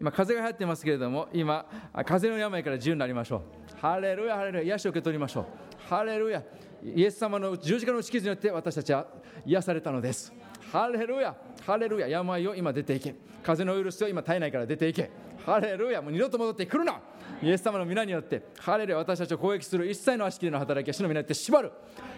[0.00, 1.66] 今風が流行ってますけれども今
[2.06, 3.42] 風の病から自由になりましょ
[3.76, 5.44] うハレルヤハレルヤ癒しを受け取りましょう
[5.88, 6.40] ハレルヤ
[6.82, 9.06] イエス様の十字架の打ち傷によって私たちは
[9.44, 10.32] 癒されたのです。
[10.72, 11.34] ハレルヤ。
[11.66, 12.08] ハレルヤ。
[12.08, 13.14] 病を今出ていけ。
[13.42, 15.10] 風のウイルスを今体内から出ていけ。
[15.44, 16.00] ハレルヤ。
[16.00, 17.00] もう二度と戻ってくるな。
[17.42, 18.98] イエス様の皆によってハレルヤ。
[18.98, 21.72] 私たちを攻撃する一切の足切りの働きは主の皆によって縛る。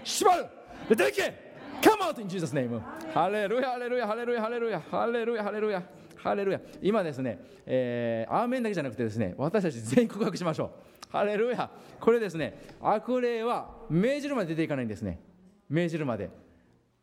[0.05, 0.47] 縛る。
[0.89, 1.53] 出ていけ。
[1.83, 2.81] Come out in Jesus' name!
[3.13, 5.83] ハレルヤ、ハレルヤ、ハレルヤ、ハレルヤ、ハレルヤ、ハレルヤ、
[6.23, 6.61] ハレルヤ。
[6.81, 10.71] 今ですね、えー、アーメンだけじゃなくてですね、私たち全員告白しましょう。
[11.11, 11.69] ハレルヤ。
[12.01, 15.21] これですね、悪霊は命じるまで出ていかないんですね。
[15.69, 16.31] 命じるまで。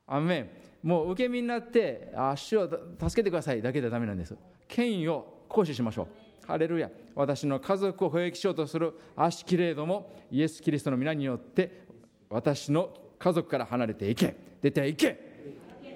[0.07, 0.49] アーメン。
[0.81, 4.35] もう受け身になって、足を助けてくださいだけではダメなんです。
[4.67, 6.03] 権威を行使しましょ
[6.43, 6.47] う。
[6.47, 6.89] ハレルヤ。
[7.13, 11.83] 私の家族を保益しようとする悪しきれども、イエス・キリストの皆によって、
[12.29, 14.35] 私の家族から離れていけ。
[14.61, 15.29] 出ていけ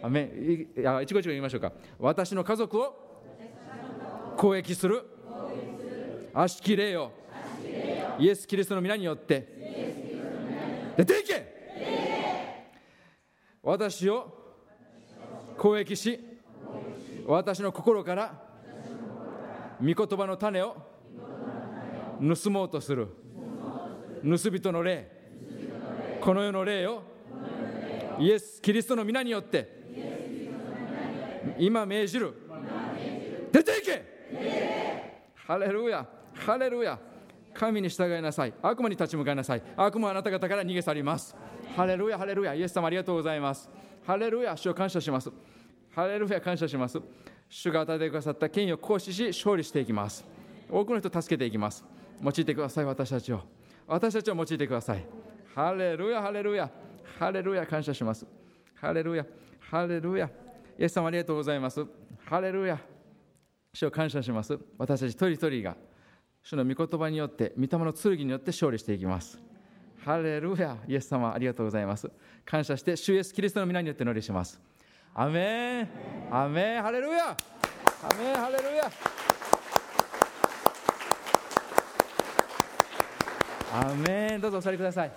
[0.01, 0.29] あめ
[0.77, 3.02] いや一語一語言いましょうか私の家族を
[4.43, 5.05] 攻撃する。
[6.33, 7.13] 悪しき霊を
[8.19, 9.47] イエス・キリストの皆によって。
[10.97, 11.95] 出ていけ。
[13.63, 14.27] 私を
[15.57, 16.19] 攻撃し
[17.25, 18.41] 私の心から
[19.79, 20.75] 御言葉の種を
[22.19, 23.07] 盗もうとする。
[24.25, 25.09] 盗人の霊。
[26.19, 27.01] この世の霊を
[28.19, 29.69] イエス・キリストの皆によって
[31.57, 32.33] 今命じる。
[33.53, 34.12] 出ていけ。
[35.47, 36.97] ハレルヤハレルヤ
[37.53, 38.53] 神に従いなさい。
[38.61, 39.61] 悪魔に立ち向かいなさい。
[39.77, 41.35] 悪魔はあなた方から逃げ去ります。
[41.75, 43.69] ハレルヤハレルヤイエス様ありがとうございます。
[44.05, 45.31] ハレルヤ主を感謝します。
[45.95, 46.99] ハレルヤ感謝します。
[47.49, 50.25] 主が与えてくださった権威を行使し勝利していきます。
[50.69, 51.85] 多くの人を助けていきます。
[52.21, 53.41] 用いてください私たちを。
[53.85, 55.05] 私たちを用いてください。
[55.53, 56.69] ハレルヤハレルヤ
[57.19, 58.25] ハレルヤ感謝します。
[58.73, 59.25] ハレルヤ
[59.69, 60.25] ハレルヤ
[60.79, 61.85] イエス様ありがとうございます。
[62.25, 62.79] ハレルヤ
[63.75, 64.57] 主を感謝します。
[64.77, 65.75] 私たち一人一人が
[66.43, 69.39] 主の御言葉によって御霊の剣によって勝利していきます。
[70.05, 70.77] ハレルヤ。
[70.87, 72.07] イエス様ありがとうございます。
[72.45, 74.61] 感謝して主イエスキリストの皆によって乗りします。
[75.15, 75.89] アメン。
[76.29, 76.83] アメン。
[76.83, 77.31] ハレルヤ。
[77.31, 77.35] ア
[78.15, 78.35] メン。
[78.35, 78.91] ハレルヤ。
[83.73, 84.41] アメン。
[84.41, 85.11] どうぞお座りください。